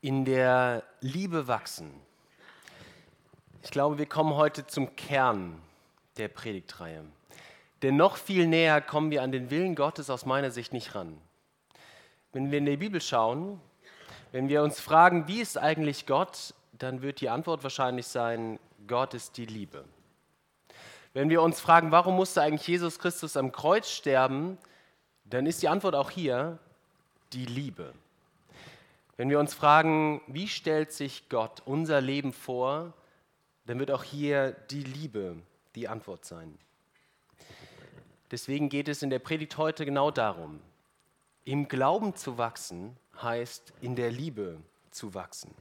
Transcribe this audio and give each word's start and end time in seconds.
In 0.00 0.24
der 0.24 0.82
Liebe 1.02 1.46
wachsen. 1.46 1.90
Ich 3.62 3.72
glaube, 3.72 3.98
wir 3.98 4.06
kommen 4.06 4.36
heute 4.36 4.66
zum 4.66 4.96
Kern 4.96 5.60
der 6.16 6.28
Predigtreihe. 6.28 7.04
Denn 7.82 7.98
noch 7.98 8.16
viel 8.16 8.46
näher 8.46 8.80
kommen 8.80 9.10
wir 9.10 9.22
an 9.22 9.32
den 9.32 9.50
Willen 9.50 9.74
Gottes 9.74 10.08
aus 10.08 10.24
meiner 10.24 10.50
Sicht 10.50 10.72
nicht 10.72 10.94
ran. 10.94 11.18
Wenn 12.34 12.50
wir 12.50 12.58
in 12.58 12.66
die 12.66 12.76
Bibel 12.76 13.00
schauen, 13.00 13.60
wenn 14.32 14.48
wir 14.48 14.64
uns 14.64 14.80
fragen, 14.80 15.28
wie 15.28 15.40
ist 15.40 15.56
eigentlich 15.56 16.04
Gott, 16.04 16.52
dann 16.72 17.00
wird 17.00 17.20
die 17.20 17.28
Antwort 17.28 17.62
wahrscheinlich 17.62 18.08
sein, 18.08 18.58
Gott 18.88 19.14
ist 19.14 19.36
die 19.36 19.46
Liebe. 19.46 19.84
Wenn 21.12 21.30
wir 21.30 21.42
uns 21.42 21.60
fragen, 21.60 21.92
warum 21.92 22.16
musste 22.16 22.42
eigentlich 22.42 22.66
Jesus 22.66 22.98
Christus 22.98 23.36
am 23.36 23.52
Kreuz 23.52 23.88
sterben, 23.88 24.58
dann 25.24 25.46
ist 25.46 25.62
die 25.62 25.68
Antwort 25.68 25.94
auch 25.94 26.10
hier 26.10 26.58
die 27.32 27.46
Liebe. 27.46 27.94
Wenn 29.16 29.30
wir 29.30 29.38
uns 29.38 29.54
fragen, 29.54 30.20
wie 30.26 30.48
stellt 30.48 30.90
sich 30.92 31.28
Gott 31.28 31.62
unser 31.64 32.00
Leben 32.00 32.32
vor, 32.32 32.94
dann 33.66 33.78
wird 33.78 33.92
auch 33.92 34.02
hier 34.02 34.56
die 34.72 34.82
Liebe 34.82 35.36
die 35.76 35.86
Antwort 35.86 36.24
sein. 36.24 36.58
Deswegen 38.32 38.68
geht 38.68 38.88
es 38.88 39.04
in 39.04 39.10
der 39.10 39.20
Predigt 39.20 39.56
heute 39.56 39.84
genau 39.84 40.10
darum, 40.10 40.58
im 41.44 41.68
Glauben 41.68 42.14
zu 42.14 42.38
wachsen 42.38 42.96
heißt 43.20 43.72
in 43.80 43.96
der 43.96 44.10
Liebe 44.10 44.60
zu 44.90 45.14
wachsen. 45.14 45.54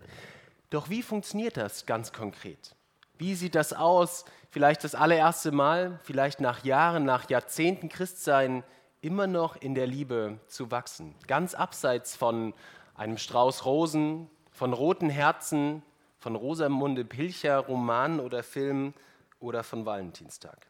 Doch 0.70 0.90
wie 0.90 1.04
funktioniert 1.04 1.58
das 1.58 1.86
ganz 1.86 2.12
konkret? 2.14 2.76
Wie 3.18 3.36
sieht 3.36 3.56
das 3.56 3.74
aus? 3.74 4.26
Vielleicht 4.50 4.84
das 4.84 4.96
allererste 4.96 5.52
Mal, 5.52 6.00
vielleicht 6.04 6.40
nach 6.42 6.64
Jahren, 6.64 7.06
nach 7.06 7.30
Jahrzehnten 7.30 7.90
Christsein, 7.90 8.64
immer 9.02 9.28
noch 9.28 9.56
in 9.56 9.76
der 9.76 9.88
Liebe 9.88 10.40
zu 10.48 10.72
wachsen. 10.72 11.14
Ganz 11.28 11.54
abseits 11.54 12.16
von 12.16 12.54
einem 12.96 13.18
Strauß 13.18 13.66
Rosen, 13.66 14.30
von 14.52 14.74
roten 14.74 15.10
Herzen, 15.10 15.84
von 16.20 16.36
Rosamunde 16.36 17.04
Pilcher, 17.04 17.60
Romanen 17.60 18.20
oder 18.20 18.44
Filmen 18.44 18.94
oder 19.40 19.64
von 19.64 19.86
Valentinstag. 19.86 20.68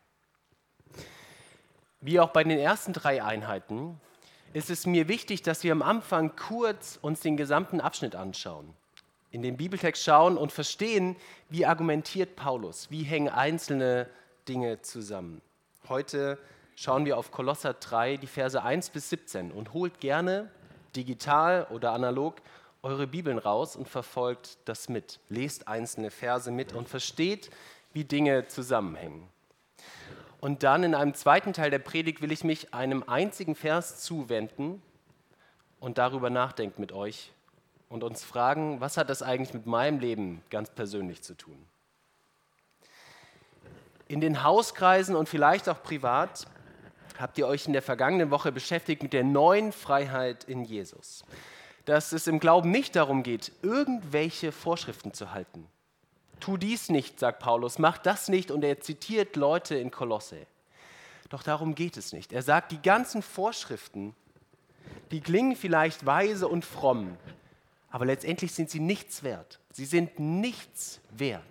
Wie 2.02 2.20
auch 2.20 2.32
bei 2.32 2.44
den 2.44 2.58
ersten 2.58 2.92
drei 2.92 3.24
Einheiten 3.24 4.02
ist 4.54 4.70
es 4.70 4.86
mir 4.86 5.08
wichtig, 5.08 5.42
dass 5.42 5.64
wir 5.64 5.72
am 5.72 5.82
Anfang 5.82 6.36
kurz 6.36 6.98
uns 7.02 7.20
den 7.20 7.38
gesamten 7.38 7.82
Abschnitt 7.82 8.16
anschauen, 8.16 8.74
in 9.32 9.42
den 9.42 9.58
Bibeltext 9.58 10.04
schauen 10.04 10.38
und 10.38 10.52
verstehen, 10.52 11.16
wie 11.50 11.66
argumentiert 11.66 12.36
Paulus, 12.36 12.92
wie 12.92 13.04
hängen 13.04 13.30
einzelne 13.30 14.08
Dinge 14.48 14.82
zusammen. 14.82 15.42
Heute 15.90 16.38
schauen 16.76 17.06
wir 17.06 17.18
auf 17.18 17.32
Kolosser 17.32 17.74
3, 17.74 18.18
die 18.18 18.28
Verse 18.28 18.62
1 18.62 18.92
bis 18.92 19.10
17 19.10 19.52
und 19.52 19.74
holt 19.74 20.00
gerne 20.00 20.52
digital 20.96 21.68
oder 21.72 21.92
analog 21.92 22.36
eure 22.84 23.08
Bibeln 23.08 23.38
raus 23.38 23.76
und 23.76 23.88
verfolgt 23.88 24.58
das 24.66 24.90
mit. 24.90 25.20
Lest 25.30 25.68
einzelne 25.68 26.12
Verse 26.12 26.52
mit 26.52 26.74
und 26.74 26.90
versteht, 26.90 27.50
wie 27.94 28.04
Dinge 28.04 28.48
zusammenhängen. 28.48 29.28
Und 30.44 30.64
dann 30.64 30.84
in 30.84 30.94
einem 30.94 31.14
zweiten 31.14 31.54
Teil 31.54 31.72
der 31.72 31.80
Predigt 31.80 32.22
will 32.22 32.34
ich 32.34 32.44
mich 32.44 32.74
einem 32.74 33.06
einzigen 33.08 33.56
Vers 33.56 34.02
zuwenden 34.02 34.82
und 35.80 35.98
darüber 35.98 36.30
nachdenken 36.30 36.82
mit 36.82 36.92
euch 36.92 37.32
und 37.88 38.04
uns 38.04 38.26
fragen, 38.26 38.82
was 38.82 38.98
hat 38.98 39.10
das 39.10 39.22
eigentlich 39.22 39.54
mit 39.54 39.68
meinem 39.68 40.00
Leben 40.00 40.44
ganz 40.50 40.70
persönlich 40.70 41.22
zu 41.22 41.36
tun? 41.36 41.56
In 44.10 44.20
den 44.20 44.44
Hauskreisen 44.44 45.16
und 45.16 45.30
vielleicht 45.30 45.70
auch 45.70 45.82
privat 45.82 46.46
habt 47.18 47.38
ihr 47.38 47.48
euch 47.48 47.68
in 47.68 47.72
der 47.72 47.82
vergangenen 47.82 48.30
Woche 48.30 48.52
beschäftigt 48.52 49.02
mit 49.02 49.14
der 49.14 49.24
neuen 49.24 49.72
Freiheit 49.72 50.44
in 50.44 50.66
Jesus. 50.66 51.24
Dass 51.86 52.12
es 52.12 52.28
im 52.28 52.42
Glauben 52.42 52.70
nicht 52.70 52.98
darum 52.98 53.24
geht, 53.24 53.54
irgendwelche 53.62 54.52
Vorschriften 54.52 55.14
zu 55.14 55.32
halten, 55.32 55.66
tu 56.44 56.58
dies 56.58 56.90
nicht, 56.90 57.20
sagt 57.20 57.40
Paulus, 57.40 57.80
mach 57.80 57.98
das 57.98 58.28
nicht 58.28 58.52
und 58.52 58.66
er 58.66 58.82
zitiert 58.82 59.38
Leute 59.38 59.76
in 59.76 59.92
Kolosse. 59.92 60.46
Doch 61.30 61.42
darum 61.42 61.74
geht 61.74 61.96
es 61.96 62.12
nicht. 62.12 62.34
Er 62.34 62.42
sagt, 62.42 62.74
die 62.74 62.82
ganzen 62.82 63.22
Vorschriften, 63.22 64.14
die 65.12 65.22
klingen 65.22 65.56
vielleicht 65.56 66.06
weise 66.06 66.50
und 66.50 66.66
fromm, 66.66 67.18
aber 67.90 68.06
letztendlich 68.06 68.54
sind 68.54 68.70
sie 68.70 68.82
nichts 68.82 69.24
wert. 69.24 69.62
Sie 69.72 69.86
sind 69.86 70.20
nichts 70.20 71.00
wert. 71.12 71.42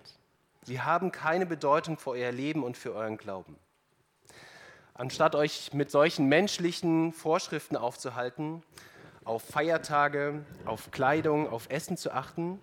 Sie 0.63 0.83
haben 0.83 1.11
keine 1.11 1.47
Bedeutung 1.47 1.97
für 1.97 2.11
euer 2.11 2.31
Leben 2.31 2.63
und 2.63 2.77
für 2.77 2.93
euren 2.93 3.17
Glauben. 3.17 3.57
Anstatt 4.93 5.35
euch 5.35 5.73
mit 5.73 5.91
solchen 5.91 6.29
menschlichen 6.29 7.15
Vorschriften 7.15 7.79
aufzuhalten, 7.79 8.63
auf 9.25 9.43
Feiertage, 9.43 10.45
auf 10.67 10.91
Kleidung, 10.91 11.49
auf 11.49 11.71
Essen 11.71 11.97
zu 11.97 12.13
achten, 12.13 12.61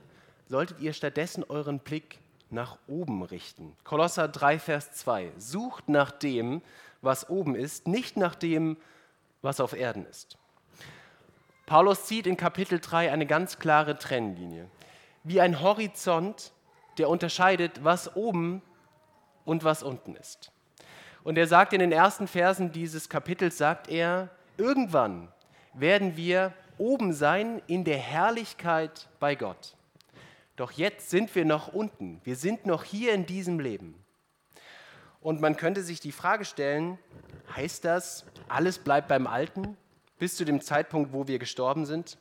solltet 0.49 0.79
ihr 0.81 0.93
stattdessen 0.93 1.43
euren 1.47 1.79
Blick 1.79 2.19
nach 2.49 2.79
oben 2.87 3.23
richten. 3.23 3.75
Kolosser 3.83 4.27
3, 4.27 4.59
Vers 4.59 4.91
2. 4.93 5.31
Sucht 5.37 5.87
nach 5.87 6.11
dem, 6.11 6.61
was 7.01 7.29
oben 7.29 7.55
ist, 7.55 7.87
nicht 7.87 8.17
nach 8.17 8.35
dem, 8.35 8.75
was 9.41 9.59
auf 9.59 9.73
Erden 9.73 10.05
ist. 10.07 10.37
Paulus 11.67 12.05
zieht 12.05 12.25
in 12.25 12.35
Kapitel 12.35 12.79
3 12.79 13.11
eine 13.11 13.27
ganz 13.27 13.59
klare 13.59 13.97
Trennlinie. 13.97 14.67
Wie 15.23 15.39
ein 15.39 15.61
Horizont, 15.61 16.51
der 16.97 17.09
unterscheidet, 17.09 17.83
was 17.83 18.15
oben 18.15 18.63
und 19.45 19.63
was 19.63 19.83
unten 19.83 20.15
ist. 20.15 20.51
Und 21.23 21.37
er 21.37 21.45
sagt 21.45 21.73
in 21.73 21.79
den 21.79 21.91
ersten 21.91 22.27
Versen 22.27 22.71
dieses 22.71 23.07
Kapitels, 23.07 23.59
sagt 23.59 23.87
er, 23.87 24.29
irgendwann 24.57 25.27
werden 25.73 26.17
wir 26.17 26.53
oben 26.79 27.13
sein 27.13 27.61
in 27.67 27.83
der 27.83 27.97
Herrlichkeit 27.97 29.07
bei 29.19 29.35
Gott. 29.35 29.75
Doch 30.59 30.73
jetzt 30.73 31.09
sind 31.09 31.33
wir 31.35 31.45
noch 31.45 31.69
unten. 31.69 32.19
Wir 32.25 32.35
sind 32.35 32.65
noch 32.65 32.83
hier 32.83 33.13
in 33.13 33.25
diesem 33.25 33.61
Leben. 33.61 33.95
Und 35.21 35.39
man 35.39 35.55
könnte 35.55 35.83
sich 35.83 36.01
die 36.01 36.11
Frage 36.11 36.43
stellen, 36.43 36.99
heißt 37.55 37.85
das, 37.85 38.25
alles 38.49 38.77
bleibt 38.77 39.07
beim 39.07 39.25
Alten 39.25 39.77
bis 40.17 40.35
zu 40.35 40.43
dem 40.43 40.59
Zeitpunkt, 40.59 41.13
wo 41.13 41.29
wir 41.29 41.39
gestorben 41.39 41.85
sind? 41.85 42.17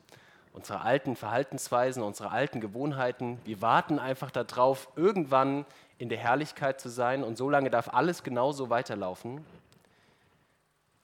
Unsere 0.52 0.82
alten 0.82 1.16
Verhaltensweisen, 1.16 2.00
unsere 2.00 2.30
alten 2.30 2.60
Gewohnheiten, 2.60 3.40
wir 3.44 3.60
warten 3.60 3.98
einfach 3.98 4.30
darauf, 4.30 4.88
irgendwann 4.94 5.66
in 5.98 6.08
der 6.08 6.18
Herrlichkeit 6.18 6.80
zu 6.80 6.90
sein 6.90 7.24
und 7.24 7.36
so 7.36 7.50
lange 7.50 7.70
darf 7.70 7.88
alles 7.92 8.22
genauso 8.22 8.70
weiterlaufen? 8.70 9.44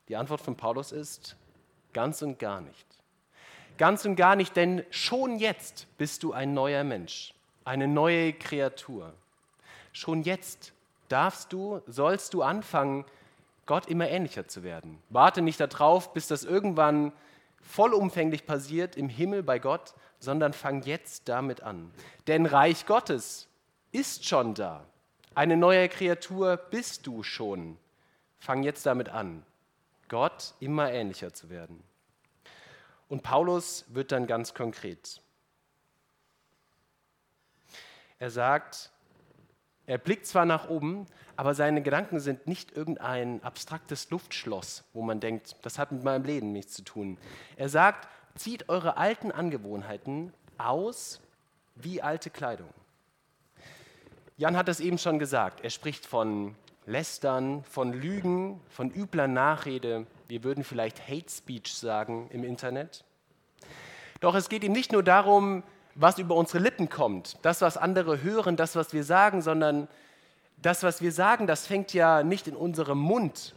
Die 0.07 0.15
Antwort 0.15 0.41
von 0.41 0.55
Paulus 0.55 0.93
ist, 0.93 1.35
ganz 1.93 2.23
und 2.23 2.39
gar 2.39 2.61
nicht. 2.61 2.94
Ganz 3.77 4.05
und 4.05 4.15
gar 4.17 4.37
nicht, 4.37 4.55
denn 4.57 4.85
schon 4.91 5.39
jetzt 5.39 5.87
bist 5.99 6.23
du 6.23 6.33
ein 6.33 6.55
neuer 6.55 6.85
Mensch, 6.85 7.35
eine 7.65 7.89
neue 7.89 8.33
Kreatur. 8.33 9.13
Schon 9.93 10.23
jetzt 10.23 10.73
darfst 11.09 11.53
du, 11.53 11.83
sollst 11.87 12.35
du 12.35 12.43
anfangen, 12.43 13.05
Gott 13.67 13.87
immer 13.87 14.09
ähnlicher 14.09 14.47
zu 14.47 14.63
werden. 14.63 15.03
Warte 15.09 15.43
nicht 15.43 15.59
darauf, 15.59 16.13
bis 16.13 16.29
das 16.29 16.45
irgendwann 16.45 17.13
vollumfänglich 17.63 18.47
passiert 18.47 18.97
im 18.97 19.09
Himmel 19.09 19.43
bei 19.43 19.59
Gott, 19.59 19.95
sondern 20.21 20.53
fang 20.53 20.83
jetzt 20.83 21.29
damit 21.29 21.63
an. 21.63 21.91
Denn 22.27 22.47
Reich 22.47 22.87
Gottes 22.87 23.49
ist 23.91 24.25
schon 24.25 24.55
da. 24.55 24.85
Eine 25.35 25.57
neue 25.57 25.89
Kreatur 25.89 26.57
bist 26.57 27.07
du 27.07 27.23
schon. 27.23 27.77
Fang 28.39 28.63
jetzt 28.63 28.87
damit 28.87 29.09
an, 29.09 29.45
Gott 30.09 30.55
immer 30.61 30.93
ähnlicher 30.93 31.33
zu 31.33 31.51
werden. 31.51 31.83
Und 33.09 33.23
Paulus 33.23 33.85
wird 33.89 34.13
dann 34.13 34.27
ganz 34.27 34.55
konkret. 34.55 35.21
Er 38.19 38.31
sagt, 38.31 38.91
er 39.87 39.99
blickt 39.99 40.27
zwar 40.27 40.47
nach 40.47 40.69
oben, 40.69 41.07
aber 41.37 41.55
seine 41.55 41.83
Gedanken 41.83 42.21
sind 42.21 42.47
nicht 42.47 42.73
irgendein 42.73 43.43
abstraktes 43.43 44.11
Luftschloss, 44.11 44.85
wo 44.93 45.03
man 45.03 45.21
denkt, 45.21 45.57
das 45.63 45.79
hat 45.79 45.93
mit 45.93 46.05
meinem 46.05 46.25
Leben 46.25 46.53
nichts 46.53 46.75
zu 46.75 46.83
tun. 46.83 47.19
Er 47.57 47.69
sagt, 47.69 48.09
zieht 48.35 48.69
eure 48.69 48.97
alten 48.97 49.31
Angewohnheiten 49.31 50.33
aus 50.59 51.21
wie 51.75 52.01
alte 52.03 52.31
Kleidung. 52.31 52.71
Jan 54.37 54.57
hat 54.57 54.69
das 54.69 54.81
eben 54.81 54.99
schon 54.99 55.19
gesagt. 55.19 55.61
Er 55.63 55.71
spricht 55.71 56.07
von 56.07 56.57
Lästern, 56.87 57.63
von 57.65 57.93
Lügen, 57.93 58.61
von 58.69 58.91
übler 58.91 59.29
Nachrede. 59.29 60.07
Wir 60.29 60.45
würden 60.45 60.65
vielleicht 60.65 61.09
Hate 61.09 61.31
Speech 61.31 61.75
sagen 61.75 62.29
im 62.31 62.45
Internet. 62.45 63.05
Doch 64.21 64.35
es 64.35 64.49
geht 64.49 64.65
ihm 64.65 64.73
nicht 64.73 64.93
nur 64.93 65.03
darum, 65.03 65.63
was 65.95 66.19
über 66.19 66.35
unsere 66.35 66.59
Lippen 66.59 66.89
kommt, 66.89 67.37
das, 67.43 67.61
was 67.61 67.77
andere 67.77 68.23
hören, 68.23 68.57
das, 68.57 68.75
was 68.75 68.93
wir 68.93 69.05
sagen, 69.05 69.43
sondern 69.43 69.89
das, 70.57 70.83
was 70.83 71.03
wir 71.03 71.13
sagen, 71.13 71.47
das 71.47 71.67
fängt 71.67 71.93
ja 71.93 72.23
nicht 72.23 72.49
in 72.49 72.57
unserem 72.57 72.99
Mund 72.99 73.55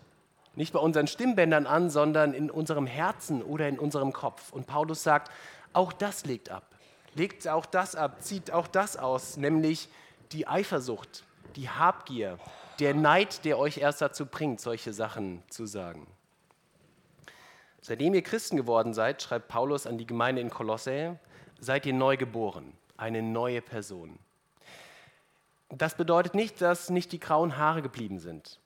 Nicht 0.56 0.74
bei 0.74 0.80
unseren 0.80 1.08
Stimmbändern 1.08 1.68
an, 1.68 1.90
sondern 1.90 2.34
in 2.34 2.50
unserem 2.50 2.88
Herzen 2.88 3.44
oder 3.44 3.68
in 3.68 3.78
unserem 3.78 4.12
Kopf. 4.12 4.52
Und 4.52 4.66
Paulus 4.66 5.04
sagt, 5.04 5.32
auch 5.72 5.94
das 5.94 6.26
legt 6.26 6.50
ab. 6.50 6.64
Legt 7.14 7.48
auch 7.48 7.66
das 7.66 7.96
ab, 7.96 8.24
zieht 8.24 8.52
auch 8.52 8.68
das 8.68 8.98
aus, 8.98 9.38
nämlich 9.38 9.88
die 10.32 10.48
Eifersucht, 10.48 11.24
die 11.56 11.70
Habgier, 11.70 12.40
der 12.80 12.94
Neid, 12.94 13.46
der 13.46 13.58
euch 13.58 13.78
erst 13.78 14.02
dazu 14.02 14.26
bringt, 14.26 14.60
solche 14.60 14.94
Sachen 14.94 15.44
zu 15.50 15.66
sagen. 15.66 16.08
Seitdem 17.82 18.14
ihr 18.14 18.24
Christen 18.24 18.58
geworden 18.58 18.94
seid, 18.94 19.22
schreibt 19.22 19.48
Paulus 19.48 19.88
an 19.88 19.98
die 19.98 20.08
Gemeinde 20.08 20.42
in 20.42 20.50
Kolosse, 20.50 21.20
seid 21.60 21.86
ihr 21.86 21.94
neu 21.94 22.18
geboren, 22.18 22.74
eine 22.98 23.22
neue 23.22 23.62
Person. 23.62 24.20
Das 25.70 25.96
bedeutet 25.96 26.34
nicht, 26.34 26.62
dass 26.62 26.90
nicht 26.90 27.12
die 27.12 27.20
grauen 27.20 27.58
Haare 27.58 27.82
geblieben 27.82 28.20
sind. 28.20 28.60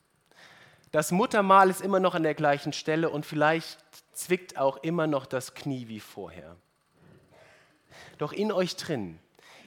Das 0.92 1.12
Muttermal 1.12 1.70
ist 1.70 1.82
immer 1.82 2.00
noch 2.00 2.16
an 2.16 2.24
der 2.24 2.36
gleichen 2.36 2.74
Stelle 2.74 3.10
und 3.10 3.26
vielleicht 3.26 3.80
zwickt 4.14 4.58
auch 4.58 4.78
immer 4.78 5.08
noch 5.08 5.26
das 5.26 5.54
Knie 5.54 5.88
wie 5.88 6.00
vorher. 6.00 6.58
Doch 8.18 8.34
in 8.34 8.52
euch 8.52 8.76
drin, 8.76 9.18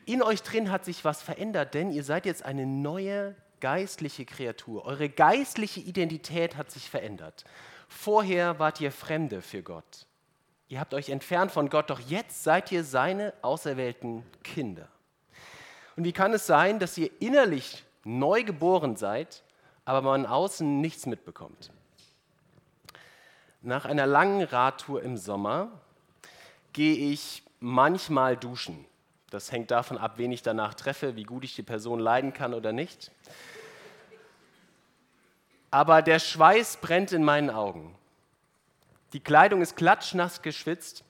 in 0.06 0.22
euch 0.22 0.42
drin 0.42 0.70
hat 0.70 0.84
sich 0.84 1.04
was 1.04 1.22
verändert, 1.22 1.74
denn 1.74 1.90
ihr 1.90 2.04
seid 2.04 2.26
jetzt 2.26 2.44
eine 2.44 2.66
neue 2.66 3.34
geistliche 3.60 4.26
Kreatur. 4.26 4.84
Eure 4.84 5.08
geistliche 5.08 5.80
Identität 5.80 6.56
hat 6.56 6.70
sich 6.70 6.90
verändert. 6.90 7.44
Vorher 7.94 8.58
wart 8.58 8.80
ihr 8.80 8.92
Fremde 8.92 9.40
für 9.40 9.62
Gott. 9.62 10.06
Ihr 10.68 10.80
habt 10.80 10.92
euch 10.92 11.08
entfernt 11.08 11.52
von 11.52 11.70
Gott, 11.70 11.88
doch 11.88 12.00
jetzt 12.00 12.42
seid 12.42 12.70
ihr 12.72 12.84
seine 12.84 13.32
auserwählten 13.40 14.24
Kinder. 14.42 14.88
Und 15.96 16.04
wie 16.04 16.12
kann 16.12 16.34
es 16.34 16.46
sein, 16.46 16.78
dass 16.78 16.98
ihr 16.98 17.10
innerlich 17.20 17.84
neu 18.02 18.42
geboren 18.42 18.96
seid, 18.96 19.42
aber 19.84 20.02
man 20.02 20.26
außen 20.26 20.80
nichts 20.80 21.06
mitbekommt. 21.06 21.70
Nach 23.62 23.86
einer 23.86 24.06
langen 24.06 24.42
Radtour 24.42 25.02
im 25.02 25.16
Sommer 25.16 25.70
gehe 26.72 27.12
ich 27.12 27.42
manchmal 27.60 28.36
duschen. 28.36 28.84
Das 29.30 29.50
hängt 29.50 29.70
davon 29.70 29.96
ab, 29.96 30.14
wen 30.16 30.32
ich 30.32 30.42
danach 30.42 30.74
treffe, 30.74 31.16
wie 31.16 31.22
gut 31.22 31.44
ich 31.44 31.54
die 31.54 31.62
Person 31.62 32.00
leiden 32.00 32.34
kann 32.34 32.52
oder 32.54 32.72
nicht. 32.72 33.12
Aber 35.74 36.02
der 36.02 36.20
Schweiß 36.20 36.76
brennt 36.76 37.10
in 37.10 37.24
meinen 37.24 37.50
Augen. 37.50 37.96
Die 39.12 39.18
Kleidung 39.18 39.60
ist 39.60 39.76
klatschnass 39.76 40.40
geschwitzt 40.40 41.02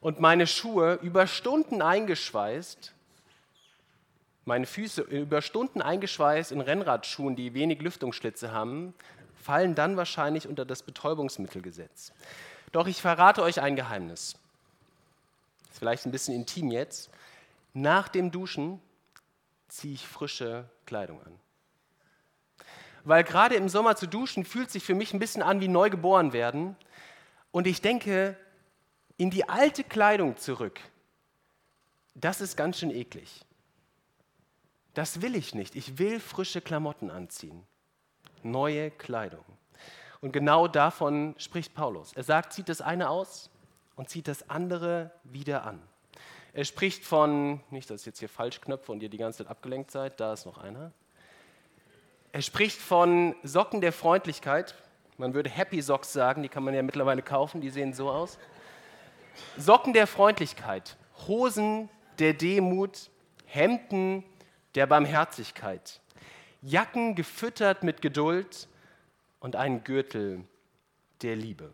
und 0.00 0.18
meine 0.18 0.48
Schuhe 0.48 0.98
über 1.02 1.28
Stunden 1.28 1.82
eingeschweißt 1.82 2.94
meine 4.48 4.66
Füße 4.66 5.02
über 5.02 5.42
Stunden 5.42 5.82
eingeschweißt 5.82 6.52
in 6.52 6.62
Rennradschuhen, 6.62 7.36
die 7.36 7.52
wenig 7.52 7.82
Lüftungsschlitze 7.82 8.50
haben, 8.50 8.94
fallen 9.36 9.74
dann 9.74 9.98
wahrscheinlich 9.98 10.48
unter 10.48 10.64
das 10.64 10.82
Betäubungsmittelgesetz. 10.82 12.12
Doch 12.72 12.86
ich 12.86 13.02
verrate 13.02 13.42
euch 13.42 13.60
ein 13.60 13.76
Geheimnis. 13.76 14.36
Ist 15.70 15.78
vielleicht 15.78 16.06
ein 16.06 16.12
bisschen 16.12 16.34
intim 16.34 16.70
jetzt. 16.70 17.10
Nach 17.74 18.08
dem 18.08 18.30
Duschen 18.30 18.80
ziehe 19.68 19.92
ich 19.92 20.08
frische 20.08 20.64
Kleidung 20.86 21.20
an. 21.22 21.47
Weil 23.08 23.24
gerade 23.24 23.54
im 23.54 23.70
Sommer 23.70 23.96
zu 23.96 24.06
duschen 24.06 24.44
fühlt 24.44 24.70
sich 24.70 24.84
für 24.84 24.94
mich 24.94 25.14
ein 25.14 25.18
bisschen 25.18 25.42
an 25.42 25.62
wie 25.62 25.68
neugeboren 25.68 26.34
werden. 26.34 26.76
Und 27.50 27.66
ich 27.66 27.80
denke, 27.80 28.36
in 29.16 29.30
die 29.30 29.48
alte 29.48 29.82
Kleidung 29.82 30.36
zurück, 30.36 30.78
das 32.14 32.42
ist 32.42 32.54
ganz 32.54 32.78
schön 32.78 32.90
eklig. 32.90 33.46
Das 34.92 35.22
will 35.22 35.36
ich 35.36 35.54
nicht. 35.54 35.74
Ich 35.74 35.96
will 35.96 36.20
frische 36.20 36.60
Klamotten 36.60 37.10
anziehen, 37.10 37.64
neue 38.42 38.90
Kleidung. 38.90 39.44
Und 40.20 40.32
genau 40.32 40.68
davon 40.68 41.34
spricht 41.38 41.74
Paulus. 41.74 42.12
Er 42.12 42.24
sagt, 42.24 42.52
zieht 42.52 42.68
das 42.68 42.82
eine 42.82 43.08
aus 43.08 43.48
und 43.96 44.10
zieht 44.10 44.28
das 44.28 44.50
andere 44.50 45.12
wieder 45.24 45.64
an. 45.64 45.80
Er 46.52 46.66
spricht 46.66 47.06
von, 47.06 47.62
nicht, 47.70 47.88
dass 47.88 48.02
ich 48.02 48.06
jetzt 48.06 48.18
hier 48.18 48.28
falsch 48.28 48.60
knöpfe 48.60 48.92
und 48.92 49.02
ihr 49.02 49.08
die 49.08 49.16
ganze 49.16 49.38
Zeit 49.38 49.50
abgelenkt 49.50 49.90
seid, 49.90 50.20
da 50.20 50.34
ist 50.34 50.44
noch 50.44 50.58
einer. 50.58 50.92
Er 52.32 52.42
spricht 52.42 52.80
von 52.80 53.34
Socken 53.42 53.80
der 53.80 53.92
Freundlichkeit. 53.92 54.74
Man 55.16 55.34
würde 55.34 55.50
Happy 55.50 55.80
Socks 55.80 56.12
sagen, 56.12 56.42
die 56.42 56.48
kann 56.48 56.62
man 56.62 56.74
ja 56.74 56.82
mittlerweile 56.82 57.22
kaufen, 57.22 57.60
die 57.60 57.70
sehen 57.70 57.92
so 57.92 58.10
aus. 58.10 58.38
Socken 59.56 59.92
der 59.92 60.06
Freundlichkeit, 60.06 60.96
Hosen 61.26 61.88
der 62.18 62.34
Demut, 62.34 63.10
Hemden 63.46 64.24
der 64.74 64.86
Barmherzigkeit, 64.86 66.00
Jacken 66.60 67.14
gefüttert 67.14 67.82
mit 67.82 68.02
Geduld 68.02 68.68
und 69.40 69.56
einen 69.56 69.84
Gürtel 69.84 70.44
der 71.22 71.36
Liebe. 71.36 71.72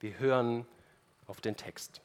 Wir 0.00 0.18
hören 0.18 0.66
auf 1.26 1.40
den 1.40 1.56
Text. 1.56 2.00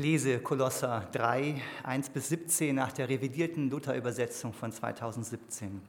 Lese 0.00 0.40
Kolosser 0.40 1.08
3, 1.12 1.60
1 1.84 2.10
bis 2.10 2.30
17 2.30 2.74
nach 2.74 2.90
der 2.92 3.08
revidierten 3.08 3.70
Luther-Übersetzung 3.70 4.52
von 4.52 4.72
2017. 4.72 5.80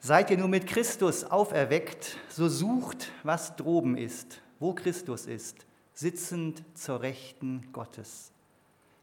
Seid 0.00 0.30
ihr 0.30 0.38
nur 0.38 0.48
mit 0.48 0.66
Christus 0.66 1.24
auferweckt, 1.24 2.18
so 2.28 2.48
sucht, 2.48 3.10
was 3.22 3.56
droben 3.56 3.96
ist, 3.96 4.42
wo 4.58 4.74
Christus 4.74 5.26
ist, 5.26 5.66
sitzend 5.94 6.62
zur 6.74 7.00
Rechten 7.00 7.68
Gottes. 7.72 8.32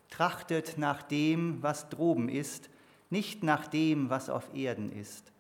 Trachtet 0.10 0.78
nach 0.78 1.01
dem, 1.01 1.63
was 1.63 1.90
droben 1.90 2.30
ist, 2.30 2.69
nicht 3.10 3.44
nach 3.44 3.68
dem, 3.68 4.10
was 4.10 4.30
auf 4.30 4.54
Erden 4.54 4.92
ist. 4.92 5.31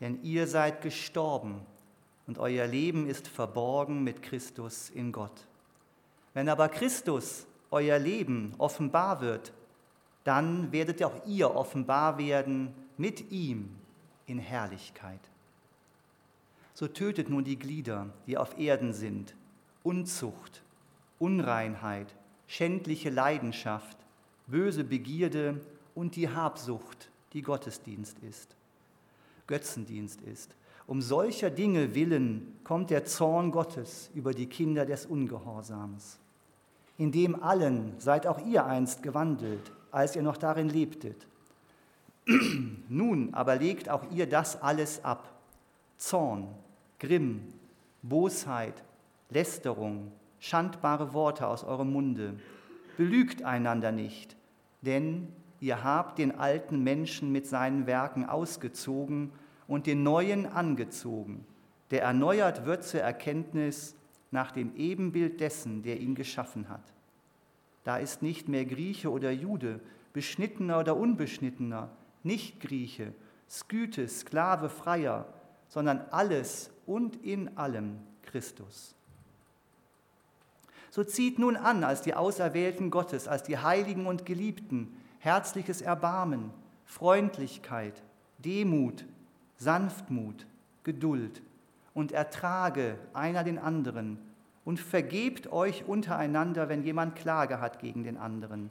Denn 0.00 0.22
ihr 0.22 0.46
seid 0.46 0.80
gestorben 0.80 1.60
und 2.26 2.38
euer 2.38 2.66
Leben 2.66 3.06
ist 3.06 3.28
verborgen 3.28 4.02
mit 4.02 4.22
Christus 4.22 4.90
in 4.90 5.12
Gott. 5.12 5.46
Wenn 6.32 6.48
aber 6.48 6.68
Christus, 6.68 7.46
euer 7.70 7.98
Leben, 7.98 8.54
offenbar 8.58 9.20
wird, 9.20 9.52
dann 10.24 10.72
werdet 10.72 11.02
auch 11.02 11.26
ihr 11.26 11.54
offenbar 11.54 12.18
werden 12.18 12.74
mit 12.96 13.30
ihm 13.30 13.70
in 14.26 14.38
Herrlichkeit. 14.38 15.20
So 16.74 16.88
tötet 16.88 17.28
nun 17.28 17.44
die 17.44 17.58
Glieder, 17.58 18.08
die 18.26 18.38
auf 18.38 18.58
Erden 18.58 18.92
sind, 18.92 19.34
Unzucht, 19.82 20.62
Unreinheit, 21.18 22.14
schändliche 22.46 23.10
Leidenschaft, 23.10 23.98
böse 24.46 24.84
Begierde 24.84 25.60
und 25.94 26.16
die 26.16 26.28
Habsucht, 26.28 27.10
die 27.32 27.42
Gottesdienst 27.42 28.18
ist, 28.20 28.54
Götzendienst 29.46 30.20
ist. 30.22 30.54
Um 30.86 31.02
solcher 31.02 31.50
Dinge 31.50 31.94
willen 31.94 32.58
kommt 32.64 32.90
der 32.90 33.04
Zorn 33.04 33.50
Gottes 33.50 34.10
über 34.14 34.32
die 34.32 34.46
Kinder 34.46 34.86
des 34.86 35.06
Ungehorsams. 35.06 36.19
In 37.00 37.12
dem 37.12 37.42
allen 37.42 37.94
seid 37.96 38.26
auch 38.26 38.44
ihr 38.44 38.66
einst 38.66 39.02
gewandelt, 39.02 39.72
als 39.90 40.16
ihr 40.16 40.22
noch 40.22 40.36
darin 40.36 40.68
lebtet 40.68 41.26
Nun 42.90 43.32
aber 43.32 43.56
legt 43.56 43.88
auch 43.88 44.04
ihr 44.10 44.28
das 44.28 44.60
alles 44.60 45.02
ab. 45.02 45.32
Zorn, 45.96 46.48
Grimm, 46.98 47.54
Bosheit, 48.02 48.82
Lästerung, 49.30 50.12
schandbare 50.40 51.14
Worte 51.14 51.46
aus 51.46 51.64
eurem 51.64 51.90
Munde. 51.90 52.34
Belügt 52.98 53.44
einander 53.44 53.92
nicht, 53.92 54.36
denn 54.82 55.28
ihr 55.58 55.82
habt 55.82 56.18
den 56.18 56.38
alten 56.38 56.84
Menschen 56.84 57.32
mit 57.32 57.46
seinen 57.46 57.86
Werken 57.86 58.26
ausgezogen 58.26 59.32
und 59.66 59.86
den 59.86 60.02
neuen 60.02 60.44
angezogen, 60.44 61.46
der 61.92 62.02
erneuert 62.02 62.66
wird 62.66 62.84
zur 62.84 63.00
Erkenntnis 63.00 63.94
nach 64.30 64.52
dem 64.52 64.74
Ebenbild 64.76 65.40
dessen, 65.40 65.82
der 65.82 66.00
ihn 66.00 66.14
geschaffen 66.14 66.68
hat. 66.68 66.84
Da 67.84 67.96
ist 67.96 68.22
nicht 68.22 68.48
mehr 68.48 68.64
Grieche 68.64 69.10
oder 69.10 69.30
Jude, 69.30 69.80
beschnittener 70.12 70.80
oder 70.80 70.96
unbeschnittener, 70.96 71.90
nicht 72.22 72.60
Grieche, 72.60 73.12
Sküte, 73.48 74.06
Sklave, 74.06 74.68
Freier, 74.68 75.26
sondern 75.68 76.00
alles 76.10 76.70
und 76.86 77.16
in 77.24 77.56
allem 77.56 77.98
Christus. 78.22 78.94
So 80.90 81.04
zieht 81.04 81.38
nun 81.38 81.56
an 81.56 81.84
als 81.84 82.02
die 82.02 82.14
Auserwählten 82.14 82.90
Gottes, 82.90 83.28
als 83.28 83.44
die 83.44 83.58
Heiligen 83.58 84.06
und 84.06 84.26
Geliebten, 84.26 84.94
herzliches 85.20 85.80
Erbarmen, 85.80 86.50
Freundlichkeit, 86.84 88.02
Demut, 88.38 89.04
Sanftmut, 89.56 90.46
Geduld 90.82 91.42
und 91.94 92.12
ertrage 92.12 92.98
einer 93.12 93.44
den 93.44 93.58
anderen 93.58 94.18
und 94.64 94.78
vergebt 94.78 95.52
euch 95.52 95.84
untereinander, 95.86 96.68
wenn 96.68 96.82
jemand 96.82 97.16
Klage 97.16 97.60
hat 97.60 97.78
gegen 97.78 98.04
den 98.04 98.16
anderen, 98.16 98.70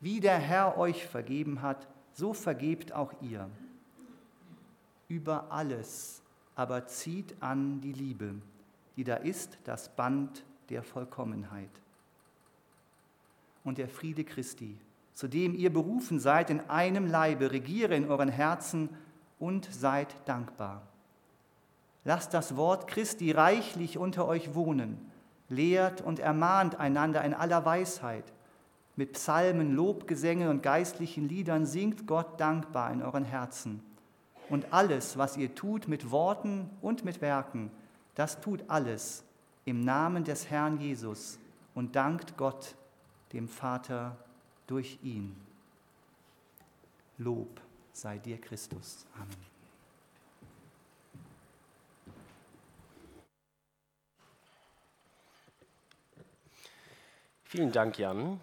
wie 0.00 0.20
der 0.20 0.38
Herr 0.38 0.78
euch 0.78 1.06
vergeben 1.06 1.62
hat, 1.62 1.88
so 2.12 2.32
vergebt 2.32 2.92
auch 2.92 3.12
ihr. 3.20 3.48
Über 5.08 5.50
alles 5.50 6.22
aber 6.54 6.86
zieht 6.86 7.34
an 7.40 7.80
die 7.80 7.92
Liebe, 7.92 8.34
die 8.96 9.04
da 9.04 9.16
ist 9.16 9.58
das 9.64 9.88
Band 9.88 10.44
der 10.68 10.82
Vollkommenheit. 10.82 11.70
und 13.64 13.78
der 13.78 13.88
Friede 13.88 14.24
Christi, 14.24 14.76
zu 15.14 15.28
dem 15.28 15.54
ihr 15.54 15.72
berufen 15.72 16.18
seid 16.18 16.50
in 16.50 16.60
einem 16.70 17.06
Leibe, 17.06 17.52
regiere 17.52 17.94
in 17.94 18.08
euren 18.08 18.28
Herzen 18.28 18.88
und 19.38 19.66
seid 19.70 20.14
dankbar. 20.26 20.82
Lasst 22.04 22.32
das 22.34 22.56
Wort 22.56 22.86
Christi 22.86 23.30
reichlich 23.30 23.98
unter 23.98 24.26
euch 24.26 24.54
wohnen, 24.54 25.10
lehrt 25.48 26.00
und 26.00 26.18
ermahnt 26.18 26.80
einander 26.80 27.22
in 27.24 27.34
aller 27.34 27.64
Weisheit. 27.64 28.32
Mit 28.96 29.12
Psalmen, 29.14 29.74
Lobgesängen 29.74 30.48
und 30.48 30.62
geistlichen 30.62 31.28
Liedern 31.28 31.66
singt 31.66 32.06
Gott 32.06 32.40
dankbar 32.40 32.92
in 32.92 33.02
euren 33.02 33.24
Herzen. 33.24 33.82
Und 34.48 34.72
alles, 34.72 35.16
was 35.16 35.36
ihr 35.36 35.54
tut 35.54 35.88
mit 35.88 36.10
Worten 36.10 36.70
und 36.80 37.04
mit 37.04 37.20
Werken, 37.20 37.70
das 38.14 38.40
tut 38.40 38.64
alles 38.68 39.24
im 39.64 39.84
Namen 39.84 40.24
des 40.24 40.50
Herrn 40.50 40.80
Jesus 40.80 41.38
und 41.74 41.94
dankt 41.96 42.36
Gott, 42.36 42.74
dem 43.32 43.48
Vater, 43.48 44.16
durch 44.66 44.98
ihn. 45.02 45.36
Lob 47.18 47.60
sei 47.92 48.18
dir, 48.18 48.40
Christus. 48.40 49.06
Amen. 49.14 49.49
Vielen 57.50 57.72
Dank, 57.72 57.98
Jan. 57.98 58.40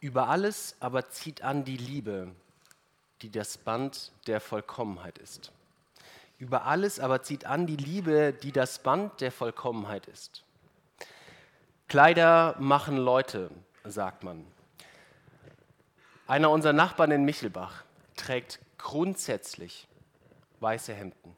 Über 0.00 0.28
alles 0.30 0.74
aber 0.80 1.10
zieht 1.10 1.42
an 1.42 1.66
die 1.66 1.76
Liebe, 1.76 2.34
die 3.20 3.30
das 3.30 3.58
Band 3.58 4.10
der 4.26 4.40
Vollkommenheit 4.40 5.18
ist. 5.18 5.52
Über 6.38 6.64
alles 6.64 6.98
aber 6.98 7.22
zieht 7.22 7.44
an 7.44 7.66
die 7.66 7.76
Liebe, 7.76 8.32
die 8.32 8.50
das 8.50 8.78
Band 8.78 9.20
der 9.20 9.32
Vollkommenheit 9.32 10.06
ist. 10.06 10.44
Kleider 11.88 12.56
machen 12.58 12.96
Leute, 12.96 13.50
sagt 13.84 14.24
man. 14.24 14.46
Einer 16.26 16.48
unserer 16.48 16.72
Nachbarn 16.72 17.10
in 17.10 17.26
Michelbach 17.26 17.84
trägt 18.16 18.60
grundsätzlich 18.78 19.88
weiße 20.62 20.94
Hemden. 20.94 21.36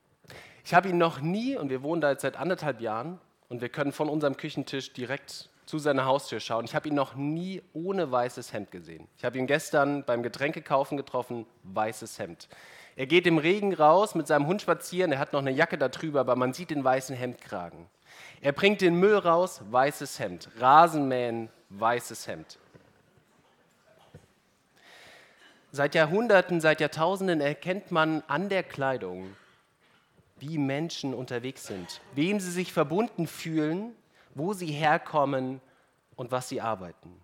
Ich 0.65 0.75
habe 0.75 0.89
ihn 0.89 0.99
noch 0.99 1.21
nie, 1.21 1.57
und 1.57 1.71
wir 1.71 1.83
wohnen 1.83 2.01
da 2.01 2.11
jetzt 2.11 2.23
seit 2.23 2.37
anderthalb 2.37 2.81
Jahren, 2.81 3.19
und 3.49 3.61
wir 3.61 3.69
können 3.69 3.93
von 3.93 4.09
unserem 4.09 4.37
Küchentisch 4.37 4.93
direkt 4.93 5.51
zu 5.67 5.79
seiner 5.79 6.05
Haustür 6.05 6.41
schauen. 6.41 6.65
Ich 6.65 6.75
habe 6.75 6.89
ihn 6.89 6.95
noch 6.95 7.15
nie 7.15 7.63
ohne 7.73 8.11
weißes 8.11 8.53
Hemd 8.53 8.71
gesehen. 8.71 9.09
Ich 9.17 9.25
habe 9.25 9.39
ihn 9.39 9.47
gestern 9.47 10.05
beim 10.05 10.23
Getränkekaufen 10.23 10.97
getroffen, 10.97 11.47
weißes 11.63 12.19
Hemd. 12.19 12.49
Er 12.97 13.07
geht 13.07 13.27
im 13.27 13.39
Regen 13.39 13.75
raus 13.75 14.15
mit 14.15 14.27
seinem 14.27 14.47
Hund 14.47 14.63
spazieren, 14.63 15.13
er 15.13 15.19
hat 15.19 15.33
noch 15.33 15.41
eine 15.41 15.51
Jacke 15.51 15.79
darüber, 15.79 16.21
aber 16.21 16.37
man 16.37 16.53
sieht 16.53 16.71
den 16.71 16.85
weißen 16.85 17.17
Hemdkragen. 17.17 17.87
Er 18.41 18.53
bringt 18.53 18.81
den 18.81 18.95
Müll 18.95 19.17
raus, 19.17 19.63
weißes 19.71 20.19
Hemd. 20.19 20.49
Rasenmähen, 20.59 21.49
weißes 21.71 22.29
Hemd. 22.29 22.59
Seit 25.75 25.95
Jahrhunderten, 25.95 26.61
seit 26.61 26.81
Jahrtausenden 26.81 27.41
erkennt 27.41 27.91
man 27.91 28.23
an 28.29 28.49
der 28.49 28.63
Kleidung, 28.63 29.35
wie 30.39 30.57
Menschen 30.57 31.13
unterwegs 31.15 31.67
sind, 31.67 32.01
wem 32.15 32.39
sie 32.39 32.53
sich 32.53 32.73
verbunden 32.73 33.27
fühlen 33.27 33.95
wo 34.35 34.53
sie 34.53 34.67
herkommen 34.67 35.61
und 36.17 36.33
was 36.33 36.49
sie 36.49 36.61
arbeiten. 36.61 37.21